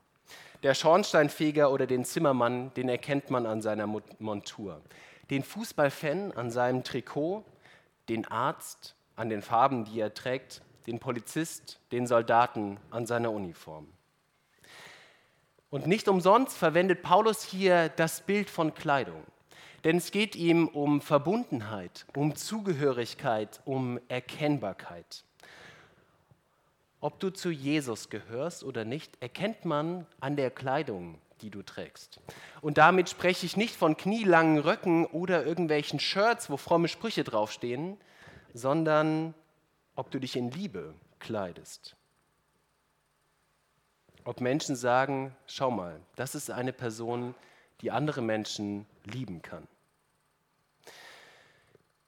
Der 0.62 0.75
Schornsteinfeger 0.75 1.71
oder 1.71 1.87
den 1.87 2.04
Zimmermann, 2.04 2.73
den 2.75 2.88
erkennt 2.88 3.30
man 3.30 3.47
an 3.47 3.62
seiner 3.62 3.87
Montur. 3.87 4.80
Den 5.30 5.42
Fußballfan 5.42 6.33
an 6.33 6.50
seinem 6.50 6.85
Trikot, 6.85 7.45
den 8.09 8.26
Arzt 8.26 8.95
an 9.16 9.28
den 9.28 9.42
Farben, 9.42 9.85
die 9.85 10.00
er 10.00 10.12
trägt, 10.12 10.62
den 10.87 10.99
Polizist, 10.99 11.78
den 11.92 12.07
Soldaten 12.07 12.78
an 12.90 13.07
seiner 13.07 13.30
Uniform. 13.30 13.87
Und 15.71 15.87
nicht 15.87 16.09
umsonst 16.09 16.59
verwendet 16.59 17.03
Paulus 17.03 17.45
hier 17.45 17.89
das 17.91 18.23
Bild 18.23 18.50
von 18.50 18.75
Kleidung. 18.75 19.23
Denn 19.85 19.97
es 19.97 20.11
geht 20.11 20.35
ihm 20.35 20.67
um 20.69 21.00
Verbundenheit, 21.00 22.07
um 22.17 22.35
Zugehörigkeit, 22.35 23.61
um 23.65 24.00
Erkennbarkeit. 24.09 25.25
Ob 27.00 27.19
du 27.21 27.31
zu 27.31 27.50
Jesus 27.50 28.11
gehörst 28.11 28.62
oder 28.62 28.85
nicht, 28.85 29.23
erkennt 29.23 29.65
man 29.65 30.07
an 30.19 30.37
der 30.37 30.50
Kleidung, 30.50 31.19
die 31.41 31.50
du 31.50 31.62
trägst. 31.62 32.21
Und 32.61 32.77
damit 32.77 33.09
spreche 33.09 33.47
ich 33.47 33.57
nicht 33.57 33.75
von 33.75 33.97
knielangen 33.97 34.59
Röcken 34.59 35.07
oder 35.07 35.47
irgendwelchen 35.47 35.99
Shirts, 35.99 36.50
wo 36.50 36.59
fromme 36.59 36.89
Sprüche 36.89 37.25
draufstehen, 37.25 37.97
sondern 38.53 39.35
ob 39.95 40.11
du 40.11 40.19
dich 40.19 40.37
in 40.37 40.50
Liebe 40.50 40.95
kleidest. 41.21 41.97
Ob 44.25 44.41
Menschen 44.41 44.77
sagen, 44.77 45.35
schau 45.47 45.71
mal, 45.71 45.99
das 46.17 46.35
ist 46.35 46.50
eine 46.50 46.73
Person, 46.73 47.35
die 47.81 47.91
andere 47.91 48.23
Menschen 48.23 48.87
lieben 49.05 49.41
kann. 49.43 49.67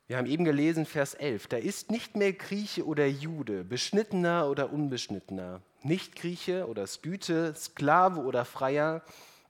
Wir 0.08 0.18
haben 0.18 0.26
eben 0.26 0.44
gelesen, 0.44 0.84
Vers 0.84 1.14
11, 1.14 1.46
da 1.46 1.56
ist 1.56 1.90
nicht 1.90 2.16
mehr 2.16 2.34
Grieche 2.34 2.84
oder 2.84 3.06
Jude, 3.06 3.64
Beschnittener 3.64 4.46
oder 4.50 4.70
Unbeschnittener, 4.70 5.62
nicht 5.82 6.16
Grieche 6.16 6.66
oder 6.68 6.86
Sküte, 6.86 7.54
Sklave 7.54 8.20
oder 8.20 8.44
Freier, 8.44 9.00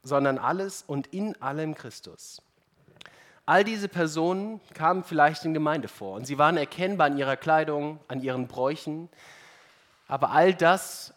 sondern 0.05 0.39
alles 0.39 0.85
und 0.87 1.09
in 1.09 1.41
allem 1.43 1.75
Christus. 1.75 2.43
All 3.45 3.65
diese 3.65 3.89
Personen 3.89 4.61
kamen 4.73 5.03
vielleicht 5.03 5.45
in 5.45 5.53
Gemeinde 5.53 5.89
vor 5.89 6.15
und 6.15 6.27
sie 6.27 6.39
waren 6.39 6.57
erkennbar 6.57 7.09
an 7.09 7.19
ihrer 7.19 7.37
Kleidung, 7.37 7.99
an 8.07 8.23
ihren 8.23 8.47
Bräuchen, 8.47 9.09
aber 10.07 10.31
all 10.31 10.55
das 10.55 11.13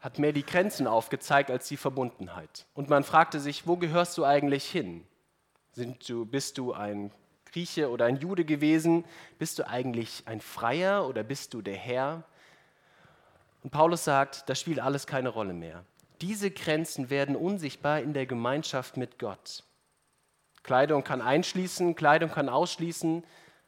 hat 0.00 0.18
mehr 0.18 0.32
die 0.32 0.46
Grenzen 0.46 0.86
aufgezeigt 0.86 1.50
als 1.50 1.68
die 1.68 1.76
Verbundenheit. 1.76 2.66
Und 2.74 2.88
man 2.88 3.04
fragte 3.04 3.40
sich, 3.40 3.66
wo 3.66 3.76
gehörst 3.76 4.16
du 4.18 4.24
eigentlich 4.24 4.64
hin? 4.64 5.04
Du, 6.06 6.24
bist 6.24 6.58
du 6.58 6.72
ein 6.72 7.12
Grieche 7.46 7.90
oder 7.90 8.04
ein 8.04 8.16
Jude 8.16 8.44
gewesen? 8.44 9.04
Bist 9.38 9.58
du 9.58 9.66
eigentlich 9.66 10.22
ein 10.26 10.40
Freier 10.40 11.06
oder 11.08 11.22
bist 11.22 11.54
du 11.54 11.62
der 11.62 11.76
Herr? 11.76 12.24
Und 13.62 13.70
Paulus 13.70 14.04
sagt, 14.04 14.48
das 14.48 14.60
spielt 14.60 14.80
alles 14.80 15.06
keine 15.06 15.30
Rolle 15.30 15.52
mehr. 15.52 15.84
Diese 16.20 16.50
Grenzen 16.50 17.10
werden 17.10 17.36
unsichtbar 17.36 18.00
in 18.00 18.12
der 18.12 18.26
Gemeinschaft 18.26 18.96
mit 18.96 19.18
Gott. 19.18 19.64
Kleidung 20.62 21.04
kann 21.04 21.22
einschließen, 21.22 21.94
Kleidung 21.94 22.30
kann 22.30 22.48
ausschließen, 22.48 23.24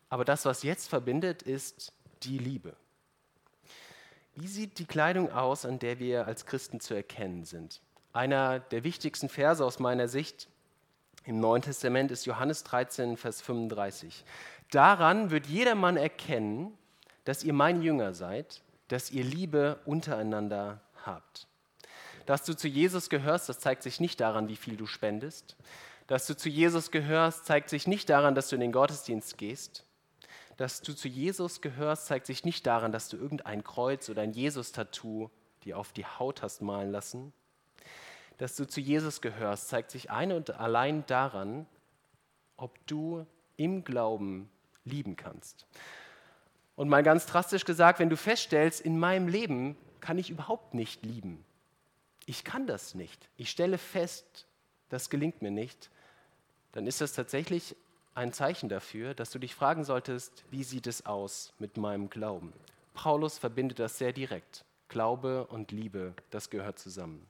aber 0.08 0.24
das, 0.24 0.44
was 0.44 0.62
jetzt 0.62 0.88
verbindet, 0.88 1.42
ist 1.42 1.92
die 2.22 2.38
Liebe. 2.38 2.76
Wie 4.40 4.48
sieht 4.48 4.78
die 4.78 4.86
Kleidung 4.86 5.30
aus, 5.32 5.66
an 5.66 5.78
der 5.78 5.98
wir 5.98 6.26
als 6.26 6.46
Christen 6.46 6.80
zu 6.80 6.94
erkennen 6.94 7.44
sind? 7.44 7.82
Einer 8.14 8.58
der 8.58 8.84
wichtigsten 8.84 9.28
Verse 9.28 9.62
aus 9.62 9.78
meiner 9.80 10.08
Sicht 10.08 10.48
im 11.26 11.40
Neuen 11.40 11.60
Testament 11.60 12.10
ist 12.10 12.24
Johannes 12.24 12.64
13, 12.64 13.18
Vers 13.18 13.42
35. 13.42 14.24
Daran 14.70 15.30
wird 15.30 15.46
jedermann 15.46 15.98
erkennen, 15.98 16.72
dass 17.24 17.44
ihr 17.44 17.52
mein 17.52 17.82
Jünger 17.82 18.14
seid, 18.14 18.62
dass 18.88 19.10
ihr 19.10 19.24
Liebe 19.24 19.78
untereinander 19.84 20.80
habt. 21.04 21.46
Dass 22.24 22.42
du 22.42 22.56
zu 22.56 22.66
Jesus 22.66 23.10
gehörst, 23.10 23.46
das 23.50 23.60
zeigt 23.60 23.82
sich 23.82 24.00
nicht 24.00 24.20
daran, 24.20 24.48
wie 24.48 24.56
viel 24.56 24.78
du 24.78 24.86
spendest. 24.86 25.54
Dass 26.06 26.26
du 26.26 26.34
zu 26.34 26.48
Jesus 26.48 26.90
gehörst, 26.90 27.44
zeigt 27.44 27.68
sich 27.68 27.86
nicht 27.86 28.08
daran, 28.08 28.34
dass 28.34 28.48
du 28.48 28.54
in 28.54 28.62
den 28.62 28.72
Gottesdienst 28.72 29.36
gehst. 29.36 29.84
Dass 30.60 30.82
du 30.82 30.92
zu 30.94 31.08
Jesus 31.08 31.60
gehörst, 31.62 32.06
zeigt 32.06 32.26
sich 32.26 32.44
nicht 32.44 32.66
daran, 32.66 32.92
dass 32.92 33.08
du 33.08 33.16
irgendein 33.16 33.64
Kreuz 33.64 34.10
oder 34.10 34.22
ein 34.22 34.32
Jesus-Tattoo 34.32 35.30
dir 35.64 35.78
auf 35.78 35.92
die 35.92 36.04
Haut 36.04 36.42
hast 36.42 36.60
malen 36.60 36.92
lassen 36.92 37.32
dass 38.40 38.56
du 38.56 38.66
zu 38.66 38.80
Jesus 38.80 39.20
gehörst, 39.20 39.68
zeigt 39.68 39.90
sich 39.90 40.10
ein 40.10 40.32
und 40.32 40.58
allein 40.58 41.04
daran, 41.04 41.66
ob 42.56 42.74
du 42.86 43.26
im 43.58 43.84
Glauben 43.84 44.48
lieben 44.82 45.14
kannst. 45.14 45.66
Und 46.74 46.88
mal 46.88 47.02
ganz 47.02 47.26
drastisch 47.26 47.66
gesagt, 47.66 47.98
wenn 47.98 48.08
du 48.08 48.16
feststellst, 48.16 48.80
in 48.80 48.98
meinem 48.98 49.28
Leben 49.28 49.76
kann 50.00 50.16
ich 50.16 50.30
überhaupt 50.30 50.72
nicht 50.72 51.04
lieben. 51.04 51.44
Ich 52.24 52.42
kann 52.42 52.66
das 52.66 52.94
nicht. 52.94 53.28
Ich 53.36 53.50
stelle 53.50 53.76
fest, 53.76 54.46
das 54.88 55.10
gelingt 55.10 55.42
mir 55.42 55.50
nicht. 55.50 55.90
Dann 56.72 56.86
ist 56.86 57.02
das 57.02 57.12
tatsächlich 57.12 57.76
ein 58.20 58.32
Zeichen 58.32 58.68
dafür, 58.68 59.14
dass 59.14 59.30
du 59.30 59.38
dich 59.38 59.54
fragen 59.54 59.82
solltest, 59.82 60.44
wie 60.50 60.62
sieht 60.62 60.86
es 60.86 61.06
aus 61.06 61.52
mit 61.58 61.76
meinem 61.76 62.08
Glauben? 62.10 62.52
Paulus 62.94 63.38
verbindet 63.38 63.78
das 63.78 63.98
sehr 63.98 64.12
direkt. 64.12 64.64
Glaube 64.88 65.46
und 65.48 65.72
Liebe, 65.72 66.14
das 66.30 66.50
gehört 66.50 66.78
zusammen 66.78 67.26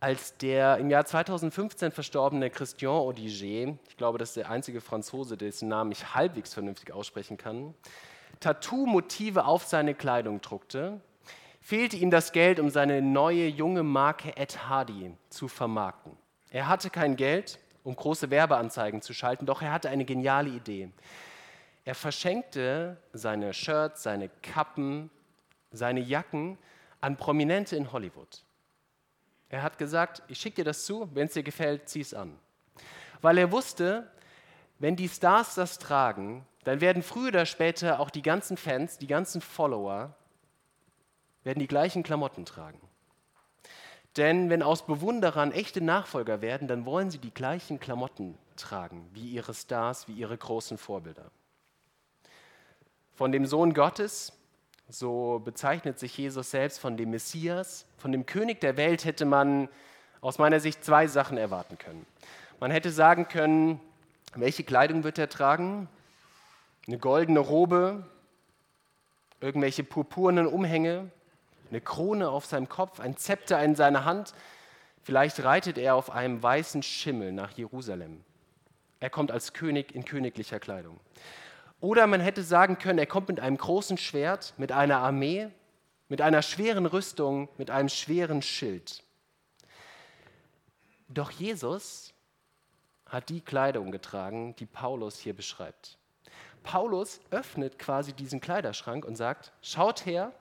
als 0.00 0.36
der 0.38 0.78
im 0.78 0.90
Jahr 0.90 1.04
2015 1.04 1.92
verstorbene 1.92 2.48
Christian 2.50 2.94
Odiger, 2.94 3.76
ich 3.86 3.96
glaube, 3.98 4.18
das 4.18 4.30
ist 4.30 4.38
der 4.38 4.50
einzige 4.50 4.80
Franzose, 4.80 5.36
dessen 5.36 5.68
Namen 5.68 5.92
ich 5.92 6.14
halbwegs 6.14 6.54
vernünftig 6.54 6.92
aussprechen 6.92 7.36
kann, 7.36 7.74
Tattoo-Motive 8.40 9.44
auf 9.44 9.64
seine 9.64 9.94
Kleidung 9.94 10.40
druckte, 10.40 11.00
fehlte 11.60 11.98
ihm 11.98 12.10
das 12.10 12.32
Geld, 12.32 12.58
um 12.58 12.70
seine 12.70 13.02
neue 13.02 13.46
junge 13.46 13.82
Marke 13.82 14.34
Ed 14.38 14.66
Hardy 14.66 15.12
zu 15.28 15.48
vermarkten. 15.48 16.16
Er 16.48 16.66
hatte 16.66 16.88
kein 16.88 17.16
Geld, 17.16 17.58
um 17.84 17.96
große 17.96 18.30
Werbeanzeigen 18.30 19.02
zu 19.02 19.14
schalten, 19.14 19.46
doch 19.46 19.62
er 19.62 19.72
hatte 19.72 19.88
eine 19.88 20.04
geniale 20.04 20.50
Idee. 20.50 20.90
Er 21.84 21.94
verschenkte 21.94 22.98
seine 23.12 23.52
Shirts, 23.54 24.02
seine 24.02 24.28
Kappen, 24.42 25.10
seine 25.72 26.00
Jacken 26.00 26.58
an 27.00 27.16
Prominente 27.16 27.76
in 27.76 27.92
Hollywood. 27.92 28.42
Er 29.48 29.62
hat 29.62 29.78
gesagt, 29.78 30.22
ich 30.28 30.38
schicke 30.38 30.56
dir 30.56 30.64
das 30.64 30.84
zu, 30.84 31.08
wenn 31.14 31.26
es 31.26 31.32
dir 31.32 31.42
gefällt, 31.42 31.88
zieh 31.88 32.00
es 32.00 32.14
an. 32.14 32.38
Weil 33.20 33.38
er 33.38 33.50
wusste, 33.50 34.10
wenn 34.78 34.96
die 34.96 35.08
Stars 35.08 35.54
das 35.54 35.78
tragen, 35.78 36.46
dann 36.64 36.80
werden 36.80 37.02
früher 37.02 37.28
oder 37.28 37.46
später 37.46 38.00
auch 38.00 38.10
die 38.10 38.22
ganzen 38.22 38.56
Fans, 38.56 38.98
die 38.98 39.06
ganzen 39.06 39.40
Follower, 39.40 40.14
werden 41.42 41.58
die 41.58 41.66
gleichen 41.66 42.02
Klamotten 42.02 42.44
tragen. 42.44 42.80
Denn 44.16 44.50
wenn 44.50 44.62
aus 44.62 44.86
Bewunderern 44.86 45.52
echte 45.52 45.80
Nachfolger 45.80 46.40
werden, 46.40 46.66
dann 46.66 46.84
wollen 46.84 47.10
sie 47.10 47.18
die 47.18 47.32
gleichen 47.32 47.78
Klamotten 47.78 48.36
tragen 48.56 49.08
wie 49.12 49.28
ihre 49.28 49.54
Stars, 49.54 50.08
wie 50.08 50.14
ihre 50.14 50.36
großen 50.36 50.78
Vorbilder. 50.78 51.30
Von 53.14 53.32
dem 53.32 53.46
Sohn 53.46 53.72
Gottes, 53.74 54.32
so 54.88 55.40
bezeichnet 55.44 55.98
sich 55.98 56.16
Jesus 56.18 56.50
selbst 56.50 56.80
von 56.80 56.96
dem 56.96 57.10
Messias, 57.10 57.86
von 57.98 58.10
dem 58.10 58.26
König 58.26 58.60
der 58.60 58.76
Welt 58.76 59.04
hätte 59.04 59.24
man 59.24 59.68
aus 60.20 60.38
meiner 60.38 60.58
Sicht 60.58 60.84
zwei 60.84 61.06
Sachen 61.06 61.38
erwarten 61.38 61.78
können. 61.78 62.06
Man 62.58 62.70
hätte 62.70 62.90
sagen 62.90 63.28
können, 63.28 63.80
welche 64.34 64.64
Kleidung 64.64 65.04
wird 65.04 65.18
er 65.18 65.28
tragen? 65.28 65.88
Eine 66.86 66.98
goldene 66.98 67.40
Robe, 67.40 68.04
irgendwelche 69.40 69.84
purpurnen 69.84 70.46
Umhänge, 70.46 71.10
eine 71.70 71.80
Krone 71.80 72.28
auf 72.28 72.46
seinem 72.46 72.68
Kopf, 72.68 73.00
ein 73.00 73.16
Zepter 73.16 73.62
in 73.62 73.74
seiner 73.74 74.04
Hand. 74.04 74.34
Vielleicht 75.02 75.42
reitet 75.42 75.78
er 75.78 75.94
auf 75.94 76.10
einem 76.10 76.42
weißen 76.42 76.82
Schimmel 76.82 77.32
nach 77.32 77.52
Jerusalem. 77.52 78.24
Er 79.00 79.10
kommt 79.10 79.30
als 79.30 79.52
König 79.52 79.94
in 79.94 80.04
königlicher 80.04 80.60
Kleidung. 80.60 81.00
Oder 81.80 82.06
man 82.06 82.20
hätte 82.20 82.42
sagen 82.42 82.78
können, 82.78 82.98
er 82.98 83.06
kommt 83.06 83.28
mit 83.28 83.40
einem 83.40 83.56
großen 83.56 83.96
Schwert, 83.96 84.52
mit 84.58 84.72
einer 84.72 84.98
Armee, 84.98 85.48
mit 86.08 86.20
einer 86.20 86.42
schweren 86.42 86.84
Rüstung, 86.84 87.48
mit 87.56 87.70
einem 87.70 87.88
schweren 87.88 88.42
Schild. 88.42 89.02
Doch 91.08 91.30
Jesus 91.30 92.12
hat 93.06 93.30
die 93.30 93.40
Kleidung 93.40 93.90
getragen, 93.90 94.54
die 94.56 94.66
Paulus 94.66 95.18
hier 95.18 95.34
beschreibt. 95.34 95.98
Paulus 96.62 97.20
öffnet 97.30 97.78
quasi 97.78 98.12
diesen 98.12 98.40
Kleiderschrank 98.40 99.04
und 99.04 99.16
sagt, 99.16 99.52
schaut 99.62 100.04
her, 100.04 100.32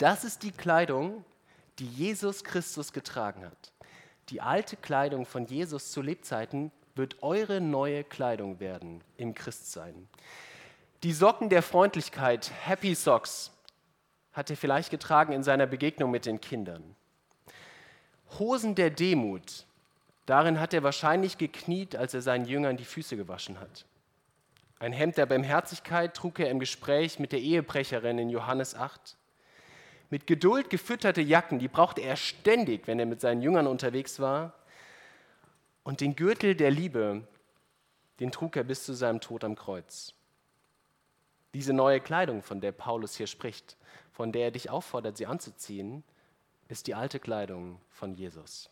das 0.00 0.24
ist 0.24 0.42
die 0.42 0.50
Kleidung, 0.50 1.24
die 1.78 1.86
Jesus 1.86 2.42
Christus 2.42 2.92
getragen 2.92 3.44
hat. 3.44 3.72
Die 4.30 4.40
alte 4.40 4.76
Kleidung 4.76 5.26
von 5.26 5.44
Jesus 5.44 5.92
zu 5.92 6.00
Lebzeiten 6.00 6.72
wird 6.94 7.22
eure 7.22 7.60
neue 7.60 8.02
Kleidung 8.04 8.60
werden 8.60 9.02
im 9.18 9.34
Christsein. 9.34 10.08
Die 11.02 11.12
Socken 11.12 11.50
der 11.50 11.62
Freundlichkeit, 11.62 12.50
Happy 12.64 12.94
Socks, 12.94 13.50
hat 14.32 14.48
er 14.48 14.56
vielleicht 14.56 14.90
getragen 14.90 15.32
in 15.32 15.42
seiner 15.42 15.66
Begegnung 15.66 16.10
mit 16.10 16.24
den 16.24 16.40
Kindern. 16.40 16.96
Hosen 18.38 18.74
der 18.74 18.90
Demut, 18.90 19.66
darin 20.24 20.60
hat 20.60 20.72
er 20.72 20.82
wahrscheinlich 20.82 21.36
gekniet, 21.36 21.94
als 21.94 22.14
er 22.14 22.22
seinen 22.22 22.46
Jüngern 22.46 22.78
die 22.78 22.84
Füße 22.84 23.16
gewaschen 23.16 23.60
hat. 23.60 23.84
Ein 24.78 24.94
Hemd 24.94 25.18
der 25.18 25.26
Barmherzigkeit 25.26 26.14
trug 26.14 26.38
er 26.38 26.48
im 26.48 26.58
Gespräch 26.58 27.18
mit 27.18 27.32
der 27.32 27.40
Ehebrecherin 27.40 28.18
in 28.18 28.30
Johannes 28.30 28.74
8. 28.74 29.18
Mit 30.10 30.26
Geduld 30.26 30.70
gefütterte 30.70 31.20
Jacken, 31.20 31.60
die 31.60 31.68
brauchte 31.68 32.00
er 32.00 32.16
ständig, 32.16 32.88
wenn 32.88 32.98
er 32.98 33.06
mit 33.06 33.20
seinen 33.20 33.42
Jüngern 33.42 33.68
unterwegs 33.68 34.18
war. 34.18 34.52
Und 35.84 36.00
den 36.00 36.16
Gürtel 36.16 36.56
der 36.56 36.72
Liebe, 36.72 37.26
den 38.18 38.32
trug 38.32 38.56
er 38.56 38.64
bis 38.64 38.84
zu 38.84 38.92
seinem 38.92 39.20
Tod 39.20 39.44
am 39.44 39.54
Kreuz. 39.54 40.14
Diese 41.54 41.72
neue 41.72 42.00
Kleidung, 42.00 42.42
von 42.42 42.60
der 42.60 42.72
Paulus 42.72 43.16
hier 43.16 43.28
spricht, 43.28 43.76
von 44.12 44.32
der 44.32 44.46
er 44.46 44.50
dich 44.50 44.68
auffordert, 44.68 45.16
sie 45.16 45.26
anzuziehen, 45.26 46.04
ist 46.68 46.86
die 46.86 46.94
alte 46.94 47.18
Kleidung 47.18 47.80
von 47.88 48.14
Jesus. 48.14 48.68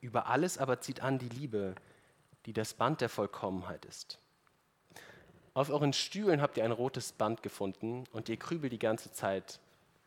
Über 0.00 0.26
alles 0.26 0.58
aber 0.58 0.80
zieht 0.80 1.00
an 1.00 1.18
die 1.18 1.28
Liebe, 1.28 1.74
die 2.46 2.52
das 2.52 2.74
Band 2.74 3.00
der 3.00 3.08
Vollkommenheit 3.08 3.84
ist. 3.86 4.18
Auf 5.58 5.70
euren 5.70 5.92
Stühlen 5.92 6.40
habt 6.40 6.56
ihr 6.56 6.62
ein 6.62 6.70
rotes 6.70 7.10
Band 7.10 7.42
gefunden 7.42 8.04
und 8.12 8.28
ihr 8.28 8.36
grübelt 8.36 8.72
die 8.72 8.78
ganze 8.78 9.10
Zeit, 9.10 9.58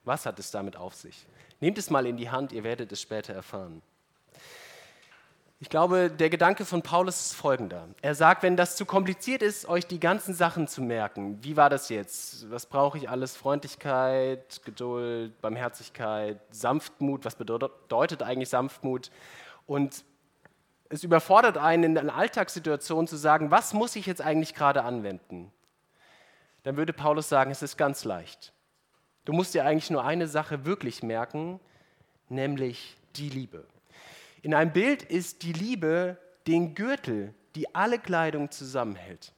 was 0.05 0.25
hat 0.25 0.39
es 0.39 0.49
damit 0.49 0.77
auf 0.77 0.95
sich? 0.95 1.25
Nehmt 1.59 1.77
es 1.77 1.89
mal 1.89 2.07
in 2.07 2.15
die 2.15 2.29
Hand, 2.29 2.53
ihr 2.53 2.63
werdet 2.63 2.89
es 2.93 3.01
später 3.01 3.33
erfahren. 3.33 3.81
Ich 5.59 5.67
glaube, 5.67 6.09
der 6.09 6.29
Gedanke 6.29 6.63
von 6.63 6.81
Paulus 6.81 7.19
ist 7.19 7.33
folgender. 7.33 7.89
Er 8.01 8.15
sagt, 8.15 8.43
wenn 8.43 8.55
das 8.55 8.77
zu 8.77 8.85
kompliziert 8.85 9.41
ist, 9.41 9.67
euch 9.67 9.85
die 9.85 9.99
ganzen 9.99 10.33
Sachen 10.33 10.69
zu 10.69 10.81
merken, 10.81 11.37
wie 11.43 11.57
war 11.57 11.69
das 11.69 11.89
jetzt? 11.89 12.49
Was 12.49 12.65
brauche 12.65 12.97
ich 12.97 13.09
alles? 13.09 13.35
Freundlichkeit, 13.35 14.61
Geduld, 14.63 15.41
Barmherzigkeit, 15.41 16.39
Sanftmut, 16.51 17.25
was 17.25 17.35
bedeutet 17.35 18.23
eigentlich 18.23 18.47
Sanftmut? 18.47 19.11
Und 19.67 20.05
es 20.91 21.03
überfordert 21.05 21.57
einen 21.57 21.83
in 21.83 21.97
einer 21.97 22.15
Alltagssituation 22.15 23.07
zu 23.07 23.15
sagen, 23.15 23.49
was 23.49 23.73
muss 23.73 23.95
ich 23.95 24.05
jetzt 24.05 24.21
eigentlich 24.21 24.53
gerade 24.53 24.83
anwenden? 24.83 25.51
Dann 26.63 26.75
würde 26.75 26.91
Paulus 26.91 27.29
sagen, 27.29 27.49
es 27.49 27.61
ist 27.61 27.77
ganz 27.77 28.03
leicht. 28.03 28.53
Du 29.23 29.31
musst 29.31 29.53
dir 29.53 29.65
eigentlich 29.65 29.89
nur 29.89 30.03
eine 30.03 30.27
Sache 30.27 30.65
wirklich 30.65 31.01
merken, 31.01 31.59
nämlich 32.27 32.97
die 33.15 33.29
Liebe. 33.29 33.65
In 34.41 34.53
einem 34.53 34.73
Bild 34.73 35.03
ist 35.03 35.43
die 35.43 35.53
Liebe 35.53 36.17
den 36.45 36.75
Gürtel, 36.75 37.33
die 37.55 37.73
alle 37.73 37.97
Kleidung 37.97 38.51
zusammenhält. 38.51 39.33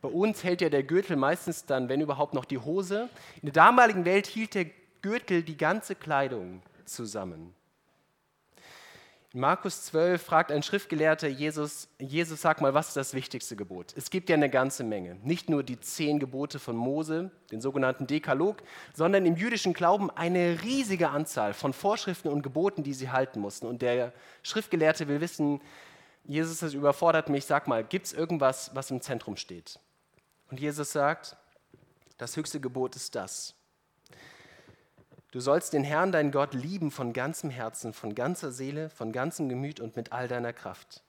Bei 0.00 0.08
uns 0.08 0.42
hält 0.42 0.62
ja 0.62 0.70
der 0.70 0.84
Gürtel 0.84 1.16
meistens 1.16 1.66
dann, 1.66 1.88
wenn 1.88 2.00
überhaupt, 2.00 2.32
noch 2.32 2.44
die 2.44 2.58
Hose. 2.58 3.10
In 3.36 3.46
der 3.46 3.52
damaligen 3.52 4.04
Welt 4.04 4.26
hielt 4.26 4.54
der 4.54 4.66
Gürtel 5.02 5.42
die 5.42 5.56
ganze 5.56 5.94
Kleidung 5.94 6.62
zusammen. 6.86 7.54
In 9.34 9.40
Markus 9.40 9.86
12 9.86 10.22
fragt 10.22 10.52
ein 10.52 10.62
Schriftgelehrter 10.62 11.26
Jesus, 11.26 11.88
Jesus, 11.98 12.40
sag 12.40 12.60
mal, 12.60 12.72
was 12.72 12.88
ist 12.88 12.96
das 12.96 13.14
wichtigste 13.14 13.56
Gebot? 13.56 13.92
Es 13.96 14.10
gibt 14.10 14.28
ja 14.28 14.36
eine 14.36 14.48
ganze 14.48 14.84
Menge. 14.84 15.16
Nicht 15.24 15.50
nur 15.50 15.64
die 15.64 15.80
zehn 15.80 16.20
Gebote 16.20 16.60
von 16.60 16.76
Mose, 16.76 17.32
den 17.50 17.60
sogenannten 17.60 18.06
Dekalog, 18.06 18.62
sondern 18.94 19.26
im 19.26 19.34
jüdischen 19.34 19.72
Glauben 19.72 20.08
eine 20.08 20.62
riesige 20.62 21.08
Anzahl 21.08 21.52
von 21.52 21.72
Vorschriften 21.72 22.28
und 22.28 22.42
Geboten, 22.42 22.84
die 22.84 22.94
sie 22.94 23.10
halten 23.10 23.40
mussten. 23.40 23.66
Und 23.66 23.82
der 23.82 24.12
Schriftgelehrte 24.44 25.08
will 25.08 25.20
wissen, 25.20 25.60
Jesus, 26.22 26.60
das 26.60 26.72
überfordert 26.72 27.28
mich, 27.28 27.44
sag 27.44 27.66
mal, 27.66 27.82
gibt 27.82 28.06
es 28.06 28.12
irgendwas, 28.12 28.70
was 28.74 28.92
im 28.92 29.00
Zentrum 29.00 29.36
steht? 29.36 29.80
Und 30.48 30.60
Jesus 30.60 30.92
sagt, 30.92 31.36
das 32.18 32.36
höchste 32.36 32.60
Gebot 32.60 32.94
ist 32.94 33.16
das. 33.16 33.56
Du 35.34 35.40
sollst 35.40 35.72
den 35.72 35.82
Herrn, 35.82 36.12
deinen 36.12 36.30
Gott, 36.30 36.54
lieben 36.54 36.92
von 36.92 37.12
ganzem 37.12 37.50
Herzen, 37.50 37.92
von 37.92 38.14
ganzer 38.14 38.52
Seele, 38.52 38.88
von 38.88 39.10
ganzem 39.10 39.48
Gemüt 39.48 39.80
und 39.80 39.96
mit 39.96 40.12
all 40.12 40.28
deiner 40.28 40.52
Kraft. 40.52 41.02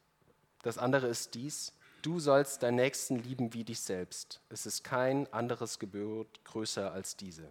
Das 0.63 0.79
andere 0.79 1.05
ist 1.05 1.35
dies, 1.35 1.73
du 2.01 2.19
sollst 2.19 2.63
deinen 2.63 2.77
Nächsten 2.77 3.19
lieben 3.19 3.53
wie 3.53 3.63
dich 3.63 3.81
selbst. 3.81 4.41
Es 4.49 4.65
ist 4.65 4.83
kein 4.83 5.31
anderes 5.31 5.77
Gebot 5.77 6.43
größer 6.43 6.91
als 6.91 7.15
diese. 7.15 7.47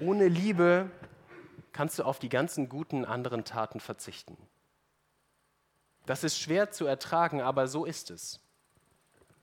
Ohne 0.00 0.26
Liebe 0.26 0.90
kannst 1.74 1.98
du 1.98 2.04
auf 2.04 2.18
die 2.18 2.30
ganzen 2.30 2.70
guten 2.70 3.04
anderen 3.04 3.44
Taten 3.44 3.80
verzichten. 3.80 4.38
Das 6.06 6.24
ist 6.24 6.38
schwer 6.38 6.70
zu 6.70 6.86
ertragen, 6.86 7.42
aber 7.42 7.68
so 7.68 7.84
ist 7.84 8.10
es 8.10 8.40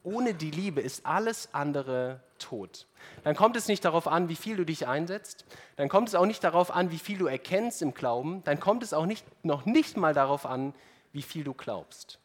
ohne 0.06 0.34
die 0.34 0.52
Liebe 0.52 0.82
ist 0.82 1.06
alles 1.06 1.50
andere 1.54 2.22
tot. 2.40 2.88
Dann 3.24 3.36
kommt 3.36 3.56
es 3.56 3.68
nicht 3.68 3.84
darauf 3.84 4.08
an, 4.08 4.30
wie 4.30 4.36
viel 4.36 4.56
du 4.56 4.66
dich 4.66 4.88
einsetzt. 4.88 5.46
Dann 5.76 5.90
kommt 5.90 6.10
es 6.10 6.16
auch 6.16 6.26
nicht 6.26 6.44
darauf 6.44 6.72
an, 6.72 6.92
wie 6.92 7.00
viel 7.00 7.18
du 7.18 7.28
erkennst 7.28 7.82
im 7.82 7.94
Glauben. 7.94 8.44
Dann 8.44 8.60
kommt 8.60 8.84
es 8.84 8.94
auch 8.94 9.06
nicht, 9.06 9.26
noch 9.44 9.66
nicht 9.66 9.98
mal 9.98 10.14
darauf 10.14 10.46
an, 10.46 10.74
wie 11.12 11.22
viel 11.22 11.44
du 11.44 11.54
glaubst. 11.54 12.20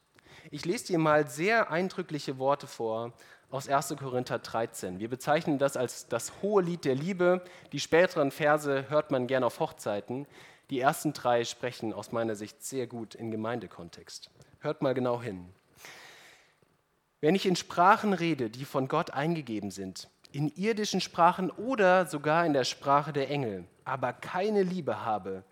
Ich 0.51 0.65
lese 0.65 0.89
dir 0.89 0.99
mal 0.99 1.29
sehr 1.29 1.71
eindrückliche 1.71 2.39
Worte 2.39 2.67
vor 2.67 3.13
aus 3.51 3.69
1. 3.69 3.97
Korinther 3.99 4.39
13. 4.39 5.01
Wir 5.01 5.09
bezeichnen 5.09 5.59
das 5.59 5.77
als 5.77 6.07
das 6.09 6.33
hohe 6.43 6.63
Lied 6.63 6.85
der 6.85 6.95
Liebe. 6.95 7.43
Die 7.73 7.81
späteren 7.81 8.31
Verse 8.31 8.89
hört 8.89 9.11
man 9.11 9.27
gern 9.27 9.45
auf 9.45 9.59
Hochzeiten. 9.61 10.27
Die 10.71 10.81
ersten 10.81 11.13
drei 11.13 11.45
sprechen 11.45 11.93
aus 11.93 12.13
meiner 12.13 12.37
Sicht 12.37 12.63
sehr 12.63 12.87
gut 12.87 13.17
im 13.17 13.31
Gemeindekontext. 13.31 14.31
Hört 14.61 14.83
mal 14.83 14.95
genau 14.95 15.21
hin. 15.21 15.53
Wenn 17.21 17.35
ich 17.35 17.45
in 17.45 17.57
Sprachen 17.57 18.15
rede, 18.15 18.49
die 18.49 18.65
von 18.65 18.89
Gott 18.89 19.11
eingegeben 19.11 19.71
sind, 19.71 20.09
in 20.33 20.49
irdischen 20.49 21.01
Sprachen 21.01 21.51
oder 21.51 22.07
sogar 22.07 22.47
in 22.47 22.53
der 22.53 22.65
Sprache 22.65 23.13
der 23.13 23.31
Engel, 23.31 23.65
aber 23.85 24.13
keine 24.13 24.63
Liebe 24.63 25.05
habe, 25.05 25.45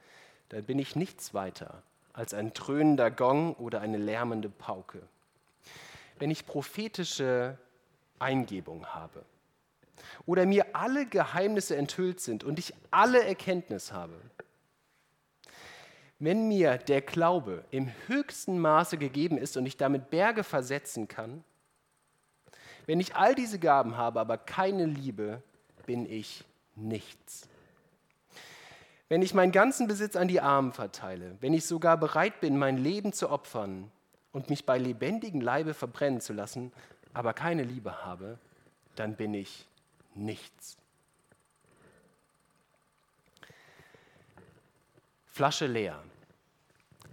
dann 0.49 0.65
bin 0.65 0.79
ich 0.79 0.97
nichts 0.97 1.35
weiter 1.35 1.83
als 2.15 2.33
ein 2.33 2.53
dröhnender 2.53 3.11
Gong 3.11 3.55
oder 3.55 3.81
eine 3.81 3.99
lärmende 3.99 4.49
Pauke. 4.49 5.03
Wenn 6.19 6.31
ich 6.31 6.47
prophetische 6.47 7.59
Eingebung 8.19 8.87
habe 8.87 9.25
oder 10.27 10.47
mir 10.47 10.75
alle 10.75 11.07
Geheimnisse 11.07 11.77
enthüllt 11.77 12.21
sind 12.21 12.45
und 12.45 12.59
ich 12.59 12.75
alle 12.91 13.23
Erkenntnis 13.23 13.93
habe, 13.93 14.15
Wenn 16.21 16.49
mir 16.49 16.79
der 16.79 17.01
Glaube 17.01 17.65
im 17.71 17.93
höchsten 18.09 18.59
Maße 18.59 18.99
gegeben 18.99 19.39
ist 19.39 19.57
und 19.57 19.67
ich 19.67 19.77
damit 19.77 20.11
Berge 20.11 20.43
versetzen 20.43 21.07
kann, 21.07 21.45
wenn 22.89 23.01
ich 23.01 23.17
all 23.17 23.35
diese 23.35 23.59
Gaben 23.59 23.99
habe, 23.99 24.19
aber 24.19 24.39
keine 24.39 24.87
Liebe, 24.87 25.43
bin 25.85 26.11
ich 26.11 26.43
nichts. 26.75 27.47
Wenn 29.11 29.21
ich 29.21 29.35
meinen 29.35 29.53
ganzen 29.53 29.87
Besitz 29.87 30.17
an 30.17 30.27
die 30.27 30.41
Armen 30.41 30.73
verteile, 30.73 31.37
wenn 31.43 31.53
ich 31.53 31.67
sogar 31.67 31.99
bereit 31.99 32.41
bin, 32.41 32.57
mein 32.57 32.79
Leben 32.79 33.13
zu 33.13 33.29
opfern 33.29 33.91
und 34.33 34.49
mich 34.49 34.65
bei 34.65 34.79
lebendigem 34.79 35.43
Leibe 35.43 35.75
verbrennen 35.75 36.23
zu 36.23 36.33
lassen, 36.33 36.73
aber 37.13 37.35
keine 37.35 37.63
Liebe 37.63 38.07
habe, 38.07 38.39
dann 38.97 39.17
bin 39.17 39.35
ich 39.35 39.67
nichts. 40.15 40.79
Flasche 45.27 45.67
leer. 45.67 46.03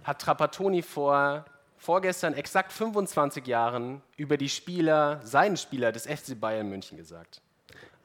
Hat 0.06 0.22
Trapattoni 0.22 0.84
vor 0.84 1.44
vorgestern 1.86 2.34
exakt 2.34 2.72
25 2.74 3.46
Jahren 3.46 4.02
über 4.18 4.38
die 4.38 4.50
Spieler, 4.50 5.22
seinen 5.24 5.56
Spieler 5.56 5.92
des 5.92 6.08
FC 6.08 6.40
Bayern 6.40 6.68
München 6.68 6.98
gesagt. 6.98 7.42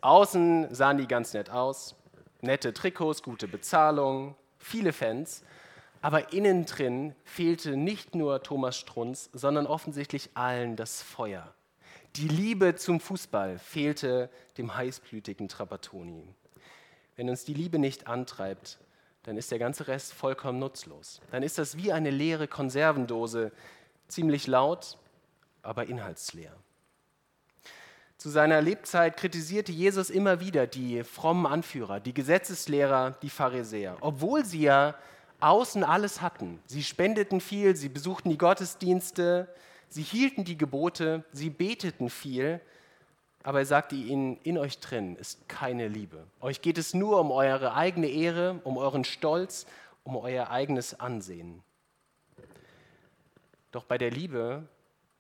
Außen 0.03 0.75
sahen 0.75 0.99
die 0.99 1.09
ganz 1.09 1.33
nett 1.33 1.49
aus, 1.49 1.97
nette 2.43 2.75
Trikots, 2.75 3.23
gute 3.23 3.49
Bezahlung, 3.49 4.37
viele 4.59 4.93
Fans, 4.93 5.43
aber 6.03 6.35
innen 6.35 6.66
drin 6.66 7.14
fehlte 7.25 7.79
nicht 7.79 8.14
nur 8.14 8.43
Thomas 8.43 8.77
Strunz, 8.77 9.31
sondern 9.33 9.66
offensichtlich 9.66 10.29
allen 10.35 10.77
das 10.77 11.01
Feuer. 11.01 11.55
Die 12.16 12.29
Liebe 12.29 12.75
zum 12.77 13.01
Fußball 13.01 13.59
fehlte 13.59 14.29
dem 14.59 14.77
heißblütigen 14.77 15.49
Trapattoni. 15.49 16.35
Wenn 17.16 17.31
uns 17.31 17.47
die 17.47 17.55
Liebe 17.55 17.79
nicht 17.79 18.09
antreibt, 18.09 18.79
dann 19.22 19.37
ist 19.37 19.50
der 19.50 19.59
ganze 19.59 19.88
Rest 19.88 20.12
vollkommen 20.12 20.59
nutzlos. 20.59 21.20
Dann 21.30 21.42
ist 21.42 21.59
das 21.59 21.76
wie 21.76 21.92
eine 21.92 22.11
leere 22.11 22.48
Konservendose, 22.48 23.52
ziemlich 24.09 24.46
laut, 24.46 24.98
aber 25.62 25.87
inhaltsleer. 25.87 26.54
Zu 28.16 28.28
seiner 28.28 28.61
Lebzeit 28.61 29.16
kritisierte 29.16 29.72
Jesus 29.72 30.11
immer 30.11 30.40
wieder 30.40 30.66
die 30.66 31.04
frommen 31.04 31.46
Anführer, 31.46 32.00
die 32.00 32.12
Gesetzeslehrer, 32.12 33.12
die 33.22 33.30
Pharisäer, 33.30 33.96
obwohl 34.00 34.44
sie 34.44 34.62
ja 34.62 34.94
außen 35.40 35.85
alles 35.85 36.20
hatten. 36.20 36.61
Sie 36.66 36.83
spendeten 36.83 37.40
viel, 37.40 37.76
sie 37.76 37.88
besuchten 37.88 38.28
die 38.28 38.37
Gottesdienste, 38.37 39.48
sie 39.88 40.02
hielten 40.02 40.44
die 40.44 40.59
Gebote, 40.59 41.24
sie 41.33 41.48
beteten 41.48 42.11
viel, 42.11 42.61
aber 43.42 43.61
er 43.61 43.66
sagte 43.66 43.94
ihnen, 43.94 44.37
in 44.42 44.59
euch 44.59 44.79
drin 44.81 45.16
ist 45.16 45.48
keine 45.48 45.88
Liebe. 45.88 46.26
Euch 46.40 46.61
geht 46.61 46.79
es 46.79 46.94
nur 46.94 47.20
um 47.20 47.31
eure 47.31 47.74
eigene 47.74 48.09
Ehre, 48.09 48.61
um 48.64 48.76
euren 48.76 49.05
Stolz, 49.05 49.66
um 50.05 50.16
euer 50.16 50.50
eigenes 50.50 50.98
Ansehen. 51.00 51.62
Doch 53.72 53.85
bei 53.85 53.98
der 53.98 54.11
Liebe 54.11 54.66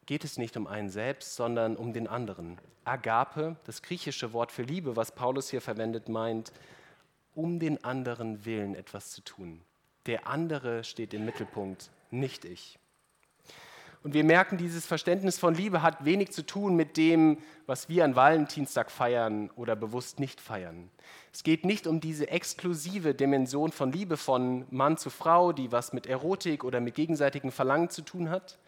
geht 0.06 0.24
es 0.24 0.38
nicht 0.38 0.56
um 0.56 0.66
einen 0.66 0.90
selbst, 0.90 1.36
sondern 1.36 1.76
um 1.76 1.92
den 1.92 2.08
anderen. 2.08 2.58
Agape, 2.84 3.56
das 3.64 3.82
griechische 3.82 4.32
Wort 4.32 4.50
für 4.50 4.62
Liebe, 4.62 4.96
was 4.96 5.12
Paulus 5.12 5.50
hier 5.50 5.60
verwendet, 5.60 6.08
meint, 6.08 6.52
um 7.34 7.60
den 7.60 7.84
anderen 7.84 8.44
Willen 8.44 8.74
etwas 8.74 9.12
zu 9.12 9.22
tun. 9.22 9.60
Der 10.06 10.26
andere 10.26 10.82
steht 10.82 11.14
im 11.14 11.24
Mittelpunkt, 11.24 11.90
nicht 12.10 12.44
ich. 12.44 12.79
Und 14.02 14.14
wir 14.14 14.24
merken, 14.24 14.56
dieses 14.56 14.86
Verständnis 14.86 15.38
von 15.38 15.54
Liebe 15.54 15.82
hat 15.82 16.06
wenig 16.06 16.32
zu 16.32 16.46
tun 16.46 16.74
mit 16.74 16.96
dem, 16.96 17.36
was 17.66 17.90
wir 17.90 18.02
an 18.04 18.16
Valentinstag 18.16 18.90
feiern 18.90 19.50
oder 19.56 19.76
bewusst 19.76 20.20
nicht 20.20 20.40
feiern. 20.40 20.90
Es 21.34 21.42
geht 21.42 21.66
nicht 21.66 21.86
um 21.86 22.00
diese 22.00 22.28
exklusive 22.30 23.14
Dimension 23.14 23.72
von 23.72 23.92
Liebe 23.92 24.16
von 24.16 24.64
Mann 24.70 24.96
zu 24.96 25.10
Frau, 25.10 25.52
die 25.52 25.70
was 25.70 25.92
mit 25.92 26.06
Erotik 26.06 26.64
oder 26.64 26.80
mit 26.80 26.94
gegenseitigem 26.94 27.52
Verlangen 27.52 27.90
zu 27.90 28.00
tun 28.00 28.30
hat. 28.30 28.58